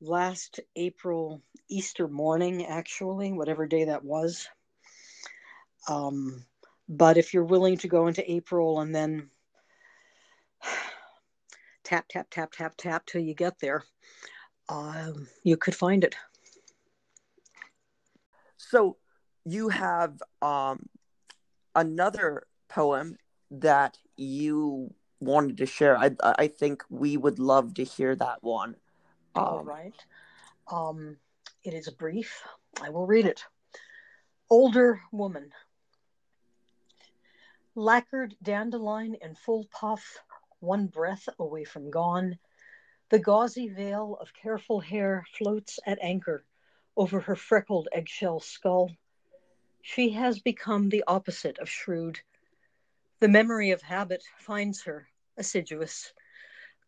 [0.00, 4.48] last April, Easter morning, actually, whatever day that was.
[5.88, 6.44] Um,
[6.88, 9.30] but if you're willing to go into April and then
[11.84, 13.84] tap, tap, tap, tap, tap till you get there,
[14.68, 16.14] um, you could find it.
[18.56, 18.96] so
[19.44, 20.86] you have um
[21.74, 23.16] another poem
[23.50, 28.76] that you wanted to share I I think we would love to hear that one
[29.34, 29.94] All Um, right.
[30.70, 31.16] Um,
[31.62, 32.42] it is brief.
[32.82, 33.44] I will read it.
[34.50, 35.52] Older woman.
[37.76, 40.18] Lacquered dandelion in full puff,
[40.60, 42.38] one breath away from gone.
[43.10, 46.44] The gauzy veil of careful hair floats at anchor
[46.96, 48.90] over her freckled eggshell skull.
[49.82, 52.18] She has become the opposite of shrewd.
[53.20, 56.12] The memory of habit finds her assiduous.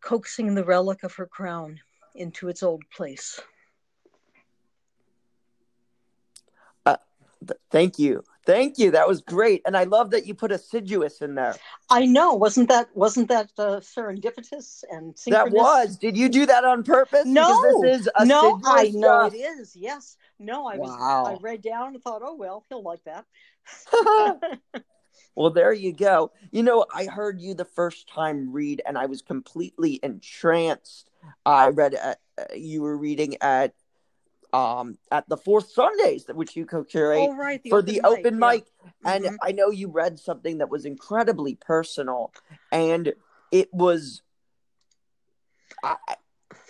[0.01, 1.79] coaxing the relic of her crown
[2.15, 3.39] into its old place.
[6.85, 6.97] Uh,
[7.45, 8.23] th- thank you.
[8.49, 8.91] Thank you.
[8.91, 11.55] That was great, and I love that you put assiduous in there.
[11.89, 15.53] I know, wasn't that wasn't that uh, serendipitous and synchronous?
[15.53, 15.97] That was.
[15.97, 17.25] Did you do that on purpose?
[17.25, 19.33] No, this is no, I know stuff.
[19.35, 19.75] it is.
[19.75, 20.89] Yes, no, I was.
[20.89, 21.25] Wow.
[21.25, 23.25] I read down and thought, oh well, he'll like that.
[25.35, 26.31] Well, there you go.
[26.51, 31.09] You know, I heard you the first time read, and I was completely entranced.
[31.45, 33.73] I read at, uh, you were reading at
[34.53, 38.03] um at the Fourth Sundays, which you co-curate oh right, the for open the mic,
[38.05, 38.47] open yeah.
[38.49, 38.65] mic,
[39.05, 39.37] and Mhm.
[39.41, 42.31] I know you read something that was incredibly personal,
[42.71, 43.13] and
[43.51, 44.21] it was
[45.83, 45.95] I,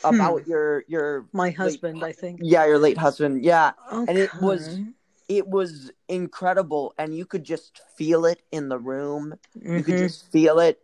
[0.04, 2.42] about your your My husband, I think.
[2.44, 3.72] yeah your late husband, yeah,
[4.08, 4.80] and it was-
[5.28, 9.36] it was incredible, and you could just feel it in the room.
[9.62, 10.00] you could Mhm.
[10.00, 10.82] just feel it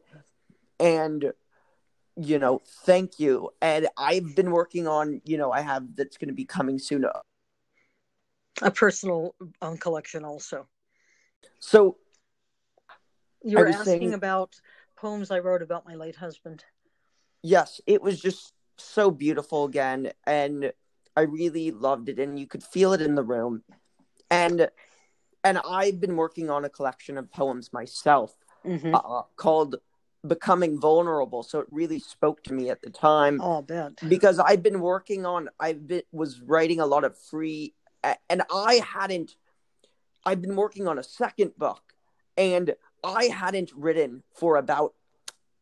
[0.80, 1.34] and
[2.18, 6.30] you know thank you and i've been working on you know i have that's going
[6.30, 7.06] to be coming soon
[8.62, 10.66] a personal um, collection also.
[11.60, 11.98] so
[13.44, 14.56] You were asking saying- about
[14.96, 16.64] poems I wrote about my late husband.
[17.44, 20.72] yes it was just so beautiful again and
[21.18, 23.64] i really loved it and you could feel it in the room
[24.32, 24.70] and
[25.44, 28.36] and i've been working on a collection of poems myself
[28.66, 28.96] Mm-hmm.
[28.96, 29.76] uh, called
[30.28, 33.94] becoming vulnerable so it really spoke to me at the time oh, bet.
[34.10, 37.74] because I've been working on I've been was writing a lot of free
[38.30, 39.36] and I hadn't
[40.26, 41.82] I've been working on a second book
[42.38, 44.94] and I hadn't written for about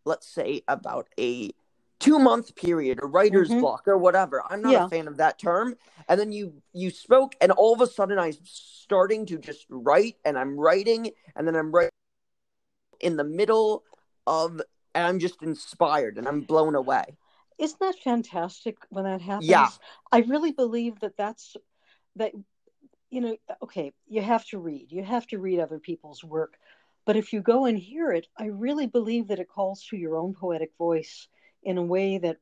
[0.05, 1.51] let's say about a
[1.99, 3.61] 2 month period a writer's Mhm.
[3.61, 4.85] block or whatever I'm not Yeah.
[4.85, 5.75] a fan of that term
[6.09, 10.17] and then you you spoke and all of a sudden I'm starting to just write
[10.25, 11.91] and I'm writing and then I'm writing
[12.99, 13.83] in the middle
[14.27, 14.61] of
[14.95, 17.05] and I'm just inspired and I'm blown away
[17.59, 19.49] Isn't that fantastic when that happens?
[19.49, 19.69] Yeah.
[20.11, 21.55] I really believe that that's
[22.15, 22.33] that
[23.09, 24.91] you know, okay, you have to read.
[24.91, 26.57] You have to read other people's work.
[27.05, 30.15] But if you go and hear it, I really believe that it calls to your
[30.17, 31.27] own poetic voice
[31.63, 32.37] in a way that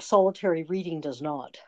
[0.00, 1.58] solitary reading does not.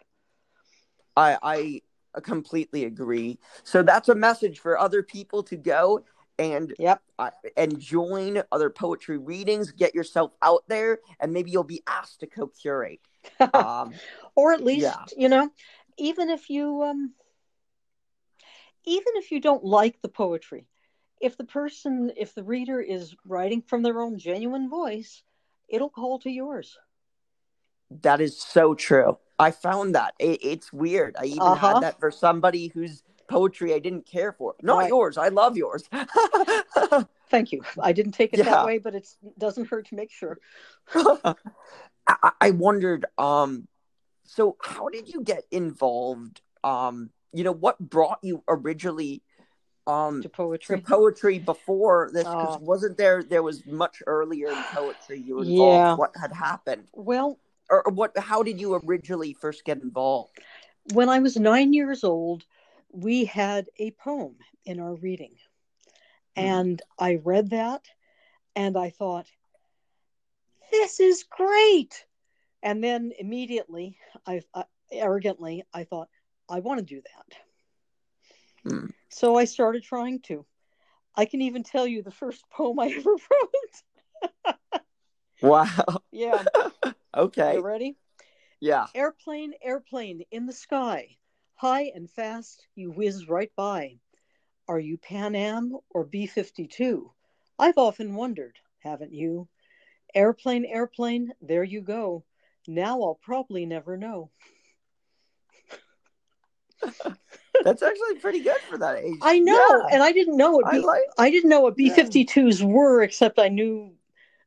[1.17, 3.39] I I completely agree.
[3.63, 6.05] So that's a message for other people to go
[6.39, 7.03] and Yep.
[7.19, 9.73] uh, and join other poetry readings.
[9.73, 13.01] Get yourself out there, and maybe you'll be asked to co-curate.
[13.55, 13.95] Um,
[14.37, 15.05] or at least, Yeah.
[15.17, 15.51] you know,
[15.97, 17.15] even if you um
[18.85, 20.67] even if you don't like the poetry,
[21.21, 25.23] if the person if the reader is writing from their own genuine voice,
[25.69, 26.79] it'll call to yours.
[28.03, 29.19] that is so true.
[29.39, 31.17] I found that it, it's weird.
[31.19, 31.67] I even Uh-huh.
[31.69, 34.55] had that for somebody whose poetry I didn't care for.
[34.63, 34.89] Not Right.
[34.89, 35.17] yours.
[35.19, 35.85] I love yours.
[37.31, 37.63] Thank you.
[37.81, 38.45] I didn't take it Yeah.
[38.47, 39.07] that way, but it
[39.37, 40.39] doesn't hurt to make sure.
[40.95, 41.35] I,
[42.41, 43.69] I wondered, um,
[44.25, 46.41] so how did you get involved?
[46.65, 49.23] Um, you know, what brought you originally
[49.87, 50.81] um To to poetry.
[50.81, 52.25] poetry before this?
[52.25, 52.61] Because Oh.
[52.61, 55.73] wasn't there there was much earlier in poetry you were involved?
[55.75, 55.97] Yeah.
[55.97, 56.89] What had happened?
[56.95, 57.39] Well,
[57.71, 60.39] Or, or what how did you originally first get involved?
[60.95, 62.45] when I was nine years old,
[62.93, 65.35] we had a poem in our reading.
[66.37, 66.43] Hmm.
[66.45, 67.85] And I read that
[68.57, 69.27] and I thought,
[70.71, 72.05] this is great.
[72.63, 76.09] And then immediately, I uh, arrogantly, I thought,
[76.49, 78.71] I want to do that.
[78.71, 78.87] Hmm.
[79.09, 80.45] So I started trying to.
[81.15, 84.57] I can even tell you the first poem I ever wrote.
[85.41, 86.03] Wow.
[86.11, 86.45] yeah.
[87.17, 87.55] okay.
[87.55, 87.97] You ready?
[88.61, 88.87] Yeah.
[88.95, 91.18] Airplane, airplane in the sky.
[91.59, 93.99] High and fast, you whiz right by.
[94.69, 97.11] Are you Pan Am or B 52?
[97.59, 99.49] I've often wondered, haven't you?
[100.15, 102.23] Airplane, airplane, there you go.
[102.69, 104.31] Now I'll probably never know.
[107.65, 109.19] That's actually pretty good for that age.
[109.21, 109.89] I know, Yeah.
[109.91, 111.03] and I didn't know what I B, like.
[111.19, 111.97] I didn't know what B Yeah.
[111.97, 113.95] 52s were, except I knew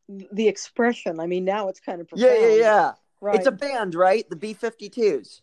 [0.07, 1.19] the expression.
[1.19, 2.91] I mean, now it's kind of Yeah, yeah, yeah.
[3.19, 3.35] Right.
[3.35, 4.27] It's a band, right?
[4.29, 5.41] The B 52s.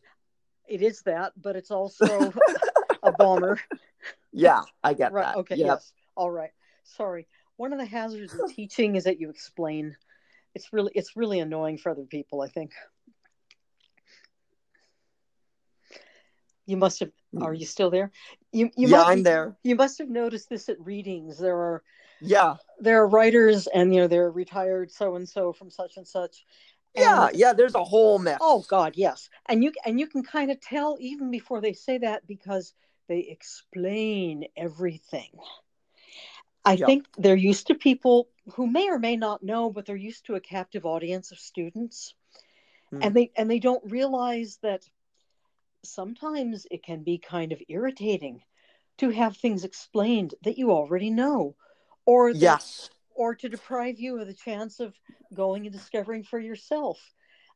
[0.68, 2.32] It is that, but it's also
[3.02, 3.58] a bomber.
[4.32, 5.36] Yeah, I get right that.
[5.36, 5.66] okay Yep.
[5.66, 6.50] yes all right
[6.84, 9.96] sorry one of the hazards of teaching is that you explain
[10.54, 12.72] it's really it's really annoying for other people i think
[16.66, 17.10] you must have
[17.40, 18.10] are you still there
[18.52, 18.92] you you Hmm.
[18.92, 19.56] yeah, must, I'm there.
[19.62, 21.82] you must have noticed this at readings there are
[22.20, 26.06] Yeah, there are writers and you know they're retired so and so from such and
[26.06, 26.44] such
[27.02, 27.52] And- yeah.
[27.52, 28.38] There's a whole mess.
[28.40, 31.98] oh god yes and you and you can kind of tell even before they say
[31.98, 32.74] that because
[33.08, 35.30] they explain everything
[36.64, 36.86] i Yeah.
[36.86, 40.34] think they're used to people who may or may not know, but they're used to
[40.34, 42.14] a captive audience of students,
[42.90, 43.02] Hmm.
[43.02, 44.82] and they and they don't realize that
[45.84, 48.42] sometimes it can be kind of irritating
[48.98, 51.54] to have things explained that you already know,
[52.04, 52.90] or that, Yes.
[53.18, 54.94] Or to deprive you of the chance of
[55.34, 56.98] going and discovering for yourself.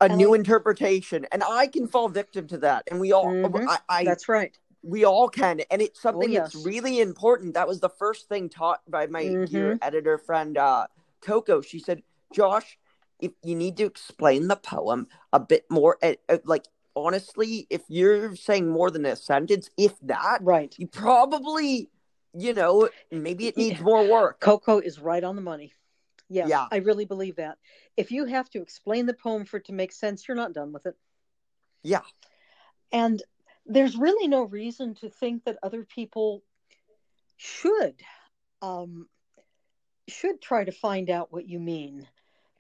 [0.00, 1.24] A And new I- interpretation.
[1.30, 2.82] And I can fall victim to that.
[2.90, 3.64] And we all Mhm.
[3.68, 4.58] I, I That's right.
[4.82, 5.60] we all can.
[5.70, 6.52] And it's something Oh, yes.
[6.52, 7.54] that's really important.
[7.54, 9.48] That was the first thing taught by my Mhm.
[9.48, 10.88] dear editor friend uh
[11.20, 11.60] Coco.
[11.60, 12.02] She said,
[12.32, 12.76] Josh,
[13.20, 17.82] if you need to explain the poem a bit more uh, uh, like honestly, if
[17.88, 20.74] you're saying more than a sentence, if that, Right.
[20.78, 21.88] you probably,
[22.35, 24.41] you know, maybe it needs more work.
[24.41, 25.72] Coco is right on the money.
[26.28, 26.66] Yeah, Yeah.
[26.70, 27.59] I really believe that.
[27.97, 30.72] If you have to explain the poem for it to make sense, you're not done
[30.72, 30.97] with it.
[31.83, 32.01] Yeah.
[32.91, 33.22] And
[33.66, 36.43] there's really no reason to think that other people
[37.37, 37.95] should
[38.61, 39.09] um
[40.09, 42.07] should try to find out what you mean.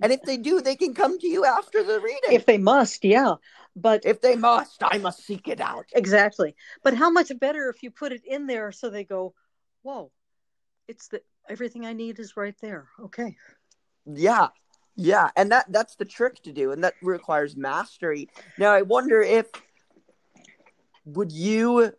[0.00, 2.32] And if they do, they can come to you after the reading.
[2.32, 3.34] If they must, yeah.
[3.76, 5.86] But if they must, I must seek it out.
[5.94, 6.56] exactly.
[6.82, 9.34] But how much better if you put it in there so they go,
[9.82, 10.10] "Whoa.
[10.88, 13.36] It's the everything I need is right there." Okay.
[14.06, 14.48] Yeah.
[14.96, 15.30] Yeah.
[15.36, 18.28] And that that's the trick to do, and that requires mastery.
[18.58, 19.46] Now I wonder if
[21.04, 21.92] would you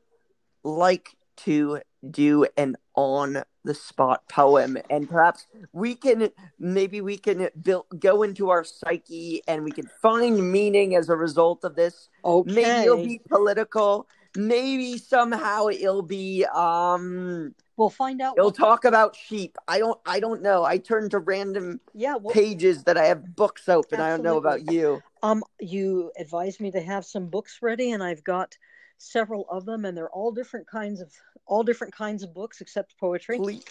[0.63, 6.29] like to do an on the spot poem and perhaps we can
[6.59, 11.15] maybe we can build, go into our psyche and we can find meaning as a
[11.15, 12.51] result of this Okay.
[12.51, 18.35] maybe it'll be political maybe somehow it'll be um we'll find out.
[18.37, 22.15] it'll what- talk about sheep i don't i don't know i turn to random yeah,
[22.15, 26.59] well, pages that i have books open i don't know about you Um, you advised
[26.59, 28.57] me to have some books ready, and I've got
[28.97, 31.11] several of them, and they're all different kinds of
[31.45, 33.37] all different kinds of books except poetry.
[33.37, 33.63] please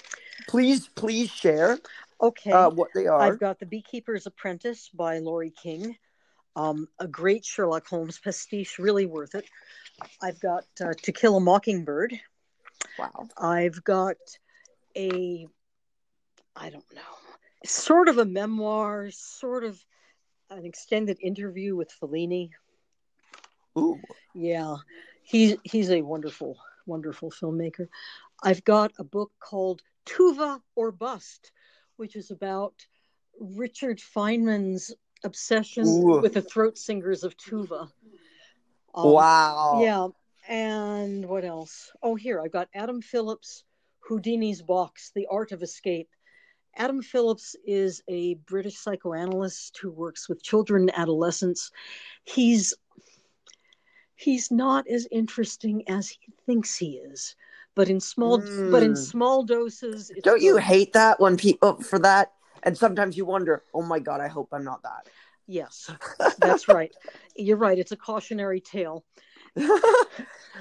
[0.48, 1.78] please please share
[2.22, 5.96] Okay, uh, what they are I've got The Beekeeper's Apprentice by Laurie King,
[6.56, 9.44] um, a great Sherlock Holmes pastiche, really worth it.
[10.22, 12.18] I've got uh, To Kill a Mockingbird.
[12.98, 14.16] Wow I've got
[14.96, 15.46] a,
[16.54, 17.00] I don't know,
[17.64, 19.82] sort of a memoir, sort of
[20.50, 22.50] an extended interview with Fellini.
[23.78, 24.00] Ooh.
[24.34, 24.76] Yeah,
[25.22, 27.88] he's he's a wonderful, wonderful filmmaker.
[28.42, 31.52] I've got a book called Tuva or Bust,
[31.96, 32.74] which is about
[33.40, 36.20] Richard Feynman's obsession Ooh.
[36.20, 37.88] with the throat singers of Tuva.
[38.94, 40.08] Um, wow Yeah,
[40.48, 41.90] and what else?
[42.02, 43.64] Oh, here I've got Adam Phillips,
[44.08, 46.08] Houdini's Box: The Art of Escape.
[46.76, 51.70] Adam Phillips is a British psychoanalyst who works with children and adolescents.
[52.24, 52.74] He's
[54.14, 57.36] he's not as interesting as he thinks he is,
[57.74, 58.96] but in small but in Mm.
[58.96, 60.10] small doses.
[60.10, 62.32] It's don't you hate that when people for that
[62.62, 65.08] and sometimes you wonder oh my god i hope i'm not that
[65.46, 65.90] Yes,
[66.38, 66.94] that's right.
[67.36, 67.78] You're right.
[67.78, 69.04] It's a cautionary tale.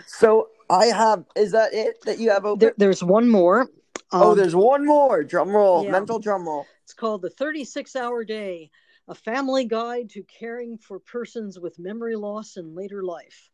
[0.05, 3.67] So i have is that it that you have open There, there's one more.
[4.11, 5.91] oh Um, there's one more drum roll yeah.
[5.91, 8.69] mental drum roll It's called The 36 Hour Day
[9.07, 13.49] A Family Guide to Caring for Persons with Memory Loss in Later Life.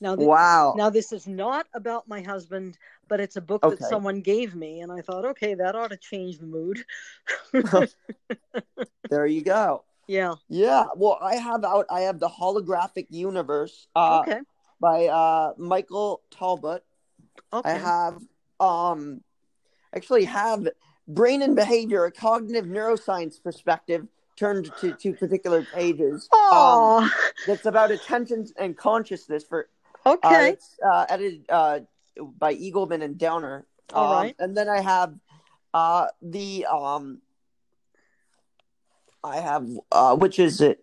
[0.00, 2.78] Now, th- wow now this is not about my husband,
[3.08, 3.76] but it's a book Okay.
[3.76, 6.84] that someone gave me, and I thought, okay, that ought to change the mood.
[9.10, 10.34] there you go yeah.
[10.48, 14.40] yeah well i have out i have the holographic universe uh Okay.
[14.80, 16.82] by uh michael talbot
[17.52, 17.70] Okay.
[17.70, 18.22] I have
[18.60, 19.22] um
[19.94, 20.68] actually have
[21.06, 24.06] brain and behavior, a cognitive neuroscience perspective
[24.36, 26.28] turned to two particular pages.
[26.32, 27.10] Um, Oh,
[27.46, 29.68] that's about attention and consciousness for
[30.04, 30.50] uh, okay.
[30.50, 31.80] it's uh, edited uh,
[32.38, 33.64] by Eagleman and Downar.
[33.94, 34.36] All Um, right.
[34.38, 35.14] And then I have
[35.72, 37.22] uh, the um,
[39.24, 40.80] I have uh, which is it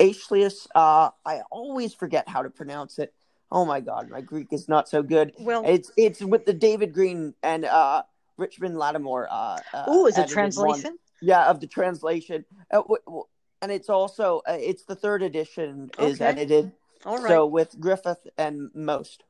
[0.00, 0.66] Aeschylus.
[0.74, 3.12] Uh, I always forget how to pronounce it.
[3.50, 5.32] Oh my god, my Greek is not so good.
[5.38, 8.02] Well, It's it's with the David Grene and uh
[8.36, 9.26] Richmond Lattimore.
[9.30, 10.52] Uh, uh, oh, is it edited one.
[10.52, 10.98] translation?
[11.20, 12.44] Yeah, of the translation.
[12.70, 13.24] Uh, w- w-
[13.62, 16.24] and it's also uh, it's the third edition is Okay.
[16.26, 16.72] edited.
[17.04, 17.28] All right.
[17.28, 19.24] So with Griffith and Most.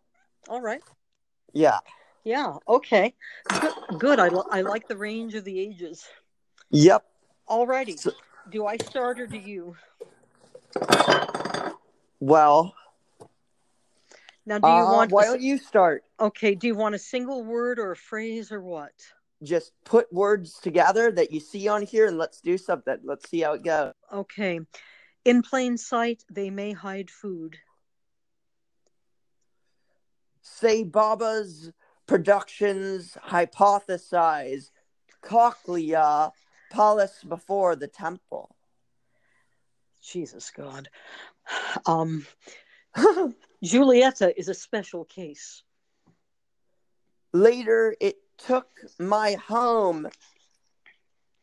[0.48, 0.82] All right.
[1.52, 1.78] Yeah.
[2.24, 2.56] Yeah.
[2.68, 3.14] Okay.
[3.60, 3.72] Good.
[3.98, 4.18] Good.
[4.20, 6.04] I, li- I like the range of the ages.
[6.70, 7.04] Yep.
[7.46, 7.96] All righty.
[7.96, 8.12] So-
[8.50, 9.76] Do I start or do you?
[12.20, 12.74] Well,
[14.46, 15.12] Now, do you uh, want?
[15.12, 16.04] why don't you start?
[16.18, 16.54] Okay.
[16.54, 18.92] Do you want a single word or a phrase or what?
[19.42, 22.98] Just put words together that you see on here, and let's do something.
[23.04, 23.92] Let's see how it goes.
[24.12, 24.60] Okay.
[25.24, 27.56] In plain sight, they may hide food.
[30.42, 31.72] Say Baba's
[32.06, 34.70] Productions hypothesize
[35.22, 36.32] cochlea
[36.70, 38.54] Pallas before the temple.
[40.02, 40.88] Jesus God.
[41.86, 42.26] Um,
[43.64, 45.62] Julieta is a special case.
[47.32, 48.68] Later, it took
[48.98, 50.08] my home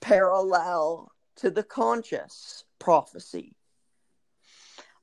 [0.01, 3.55] parallel to the conscious prophecy.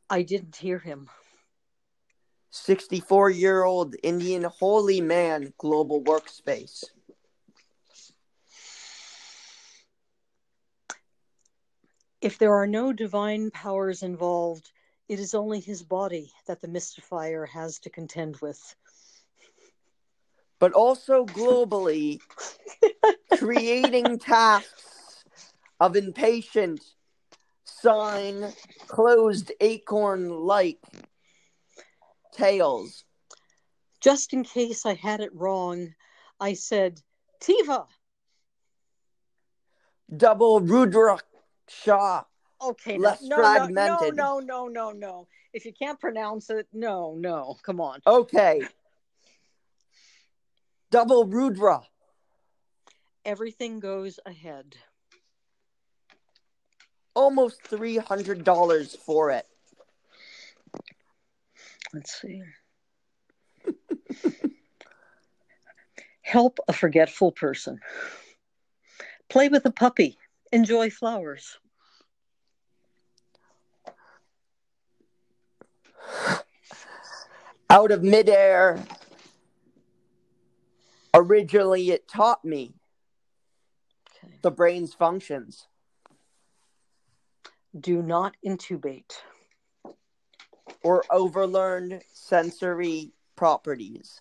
[0.09, 1.09] I didn't hear him.
[2.51, 6.85] 64 year old Indian holy man global workspace.
[12.23, 14.71] If there are no divine powers involved,
[15.09, 18.77] it is only his body that the mystifier has to contend with.
[20.61, 22.21] But also globally,
[23.39, 25.25] creating tasks
[25.81, 26.85] of impatient,
[27.65, 28.53] sign,
[28.87, 30.79] closed acorn like
[32.33, 33.03] tales.
[34.01, 35.93] Just in case I had it wrong,
[36.39, 37.01] I said
[37.41, 37.89] Tiva.
[40.17, 41.19] Double Rudra
[41.69, 42.25] Shah.
[42.63, 44.17] Okay, Less no, fragmented.
[44.17, 45.29] No, no, no, no, no.
[45.53, 47.57] If you can't pronounce it, no, no.
[47.65, 48.01] Come on.
[48.07, 48.63] Okay.
[50.91, 51.83] Double Rudra.
[53.25, 54.77] Everything goes ahead.
[57.15, 59.47] Almost $300 for it.
[61.93, 62.43] Let's see.
[66.23, 67.81] Help a forgetful person.
[69.29, 70.19] Play with a puppy.
[70.53, 71.59] Enjoy flowers.
[77.71, 78.85] Out of midair.
[81.15, 82.75] Originally, it taught me
[84.25, 84.39] Okay.
[84.43, 85.67] the brain's functions.
[87.79, 89.13] Do not intubate.
[90.85, 94.21] or overlearned sensory properties.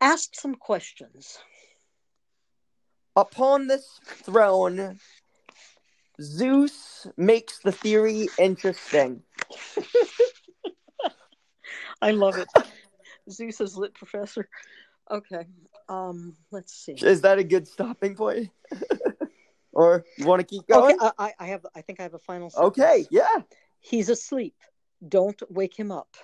[0.00, 1.38] Ask some questions.
[3.16, 4.98] Upon this throne,
[6.20, 9.22] Zeus makes the theory interesting.
[12.02, 12.48] I love it.
[13.30, 14.48] Zeus is lit professor.
[15.10, 15.44] Okay.
[15.88, 16.92] Um, let's see.
[16.92, 18.50] Is that a good stopping point?
[19.72, 20.96] or you want to keep going?
[21.00, 22.78] I, I- I have I think I have a final sentence.
[22.78, 23.42] Okay, yeah.
[23.80, 24.54] He's asleep.
[25.06, 26.16] Don't wake him up.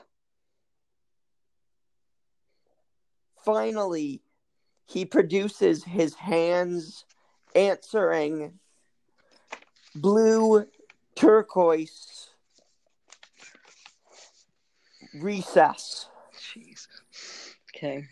[3.47, 4.21] Finally,
[4.87, 7.05] he produces his hands
[7.55, 8.59] answering
[9.95, 10.67] blue
[11.15, 12.31] turquoise
[15.15, 16.09] recess.
[16.35, 16.89] Jeez.
[17.75, 18.05] Okay.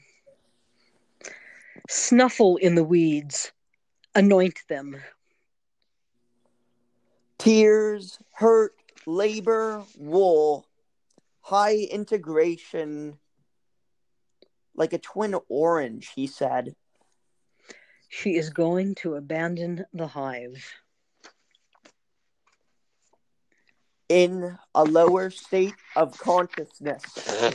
[1.89, 3.51] Snuffle in the weeds.
[4.15, 4.97] Anoint them.
[7.39, 8.75] Tears, hurt,
[9.05, 10.65] labor, wool,
[11.41, 13.19] high integration,
[14.77, 16.75] like a twin orange, he said.
[18.09, 20.65] She is going to abandon the hive.
[24.09, 27.03] In a lower state of consciousness.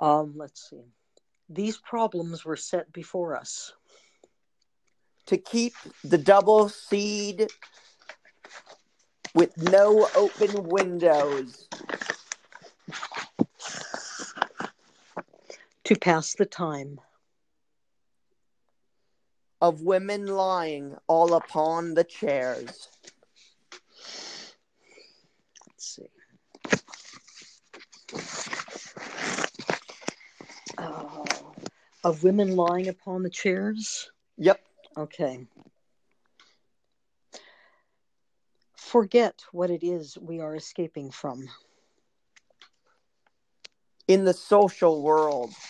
[0.00, 0.82] Um, let's see.
[1.48, 3.72] These problems were set before us.
[5.26, 7.48] To keep the double seed
[9.34, 11.68] with no open windows.
[15.84, 17.00] To pass the time.
[19.60, 22.88] Of women lying all upon the chairs.
[25.66, 26.08] Let's see.
[30.78, 31.24] Uh,
[32.02, 34.10] of women lying upon the chairs.
[34.38, 34.60] Yep.
[34.96, 35.46] Okay.
[38.76, 41.48] Forget what it is we are escaping from.
[44.08, 45.52] In the social world.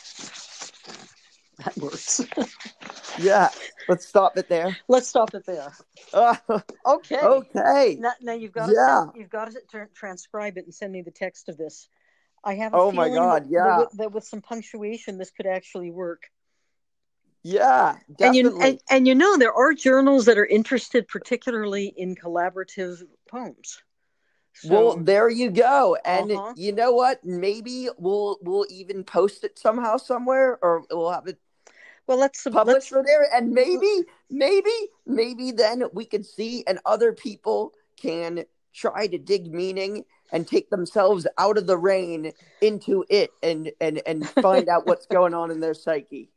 [1.65, 2.21] That works.
[3.19, 3.49] Yeah.
[3.89, 4.77] Let's stop it there.
[4.89, 5.73] Let's stop it there.
[6.13, 6.35] Uh,
[6.85, 7.21] Okay.
[7.21, 7.97] okay.
[8.01, 9.05] Now, now you've got to Yeah.
[9.05, 11.89] send, you've got to tra- transcribe it and send me the text of this.
[12.43, 13.65] I have a Oh my God, that, yeah.
[13.65, 16.25] that, with, that with some punctuation this could actually work.
[17.45, 18.41] Yeah, And definitely.
[18.41, 23.01] you and, and you know there are journals that are interested particularly in collaborative
[23.31, 23.81] poems.
[24.55, 25.97] So, well, there you go.
[26.05, 26.55] And Uh-huh.
[26.57, 27.25] you know what?
[27.25, 31.39] Maybe we'll we'll even post it somehow somewhere, or we'll have it
[32.07, 33.27] well, let's publish for there.
[33.35, 34.71] And maybe, maybe,
[35.07, 38.45] maybe then we could see, and other people can
[38.75, 44.03] try to dig meaning and take themselves out of the rain into it, and and
[44.07, 46.31] and find out what's going on in their psyche.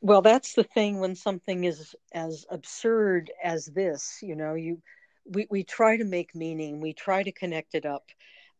[0.00, 4.82] Well, that's the thing when something is as absurd as this, you know, you
[5.24, 8.04] we, we try to make meaning, we try to connect it up.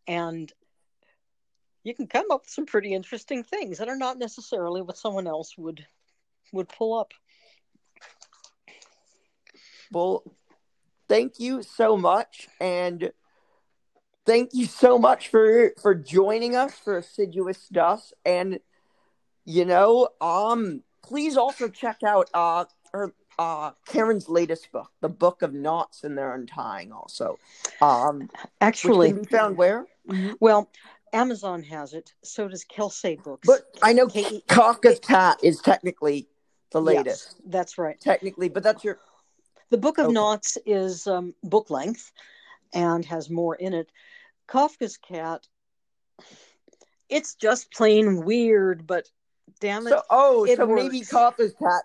[0.06, 0.52] And
[1.82, 5.26] you can come up with some pretty interesting things that are not necessarily what someone
[5.26, 5.86] else would
[6.52, 7.12] would pull up.
[9.92, 10.24] Well,
[11.08, 13.12] thank you so much, and
[14.24, 18.14] thank you so much for for joining us for Assiduous Dust.
[18.24, 18.60] And
[19.44, 25.42] you know, um, please also check out uh her uh Karen's latest book, The Book
[25.42, 26.92] of Knots and Their Untying.
[26.92, 27.38] Also,
[27.82, 28.30] um,
[28.60, 29.86] Actually, which can be found where?
[30.40, 30.70] well,
[31.12, 32.12] Amazon has it.
[32.22, 33.46] So does Kelsey Books.
[33.46, 36.28] But I know K- Kafka's Cat is technically
[36.70, 38.00] the Yes, latest, that's right.
[38.00, 38.98] technically, but that's your
[39.70, 40.14] The Book of Okay.
[40.14, 42.10] Knots is um, book length
[42.72, 43.90] and has more in it.
[44.48, 45.46] Kafka's Cat,
[47.08, 49.08] it's just plain weird, but
[49.60, 49.90] damn it.
[49.90, 50.02] so.
[50.10, 51.10] Oh, it so maybe works.
[51.10, 51.82] Kafka's Cat.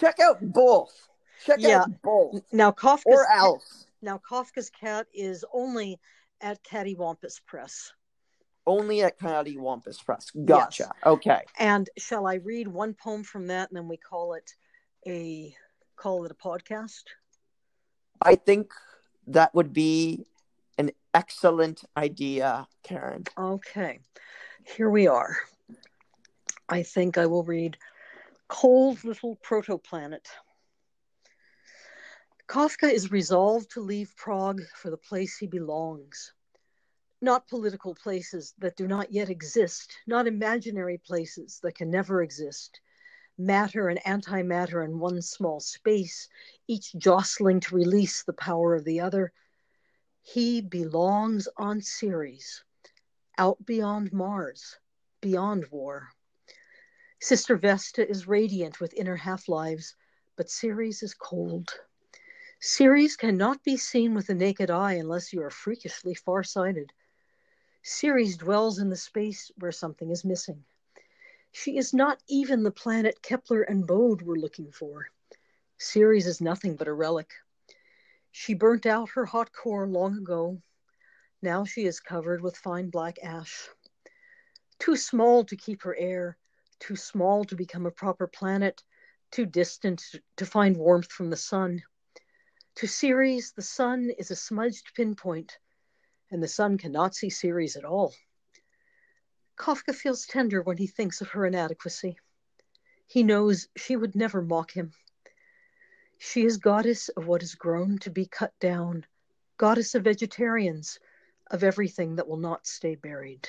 [0.00, 1.08] Check out both.
[1.44, 1.82] Check Yeah.
[1.82, 3.86] out both, now Kafka's or Cat- else.
[4.02, 5.98] now Kafka's Cat is only
[6.40, 7.92] at Kattywompus Press.
[8.66, 10.30] Only at Coyote Wampus Press.
[10.44, 10.92] Gotcha.
[11.04, 11.42] Okay.
[11.58, 14.54] And shall I read one poem from that and then we call it
[15.06, 15.54] a
[15.96, 17.04] call it a podcast?
[18.22, 18.72] I think
[19.28, 20.26] that would be
[20.78, 23.24] an excellent idea, Karen.
[23.36, 24.00] Okay.
[24.76, 25.36] Here we are.
[26.68, 27.76] I think I will read
[28.50, 30.26] Cold Little Protoplanet.
[32.48, 36.34] Kafka is resolved to leave Prague for the place he belongs.
[37.22, 42.80] Not political places that do not yet exist, not imaginary places that can never exist.
[43.38, 46.28] Matter and antimatter in one small space,
[46.66, 49.32] each jostling to release the power of the other.
[50.22, 52.64] He belongs on Ceres,
[53.38, 54.76] out beyond Mars,
[55.20, 56.08] beyond war.
[57.22, 59.94] Sister Vesta is radiant with inner half lives,
[60.36, 61.78] but Ceres is cold.
[62.60, 66.94] Ceres cannot be seen with the naked eye unless you are freakishly far-sighted.
[67.82, 70.64] Ceres dwells in the space where something is missing.
[71.52, 75.10] She is not even the planet Kepler and Bode were looking for.
[75.76, 77.34] Ceres is nothing but a relic.
[78.30, 80.62] She burnt out her hot core long ago.
[81.42, 83.68] Now she is covered with fine black ash.
[84.78, 86.38] Too small to keep her air,
[86.80, 88.82] too small to become a proper planet,
[89.30, 90.02] too distant
[90.36, 91.82] to find warmth from the sun.
[92.76, 95.58] To Ceres, the sun is a smudged pinpoint,
[96.30, 98.14] and the sun cannot see Ceres at all.
[99.56, 102.18] Kafka feels tender when he thinks of her inadequacy.
[103.06, 104.92] He knows she would never mock him.
[106.18, 109.04] She is goddess of what is grown to be cut down,
[109.58, 110.98] goddess of vegetarians,
[111.50, 113.48] of everything that will not stay buried.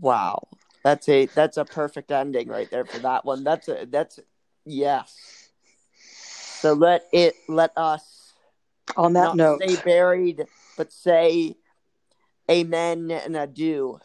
[0.00, 0.48] Wow.
[0.82, 3.42] That's a that's a perfect ending right there for that one.
[3.42, 4.20] That's a that's
[4.66, 5.48] yes.
[6.60, 8.34] So let it let us
[8.96, 10.44] On that not note, stay buried,
[10.76, 11.56] but say
[12.50, 13.98] amen and adieu.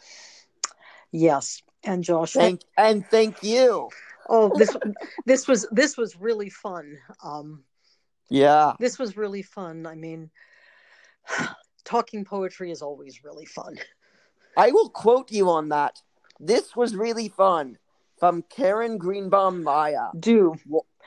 [1.10, 1.62] yes.
[1.84, 3.88] And Josh, Thank and thank you.
[4.28, 4.76] oh, this
[5.24, 6.98] this was this was really fun.
[7.22, 7.64] Um,
[8.28, 8.74] Yeah.
[8.78, 9.86] this was really fun.
[9.86, 10.30] I mean,
[11.84, 13.78] talking poetry is always really fun.
[14.56, 16.00] I will quote you on that.
[16.38, 17.78] This was really fun.
[18.18, 20.08] From Karen Greenbaum Maya.
[20.18, 20.54] Do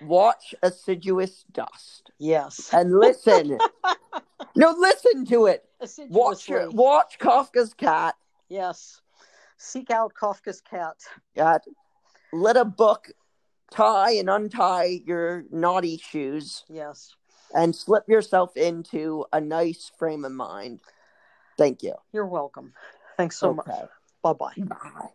[0.01, 2.09] Watch Assiduous Dust.
[2.17, 3.59] yes, And listen.
[4.55, 5.63] no, listen to it.
[6.09, 8.15] Watch watch Kafka's cat.
[8.49, 9.01] Yes,
[9.57, 10.95] seek out Kafka's cat.
[11.35, 11.63] Cat.
[12.31, 13.11] Let a book
[13.69, 17.15] tie and untie your naughty shoes Yes,
[17.55, 20.79] and slip yourself into a nice frame of mind.
[21.59, 21.93] Thank you.
[22.11, 22.73] you're welcome.
[23.17, 23.67] Thanks so much.
[23.67, 23.85] Okay.
[24.21, 24.53] Bye bye.
[24.57, 25.09] Bye.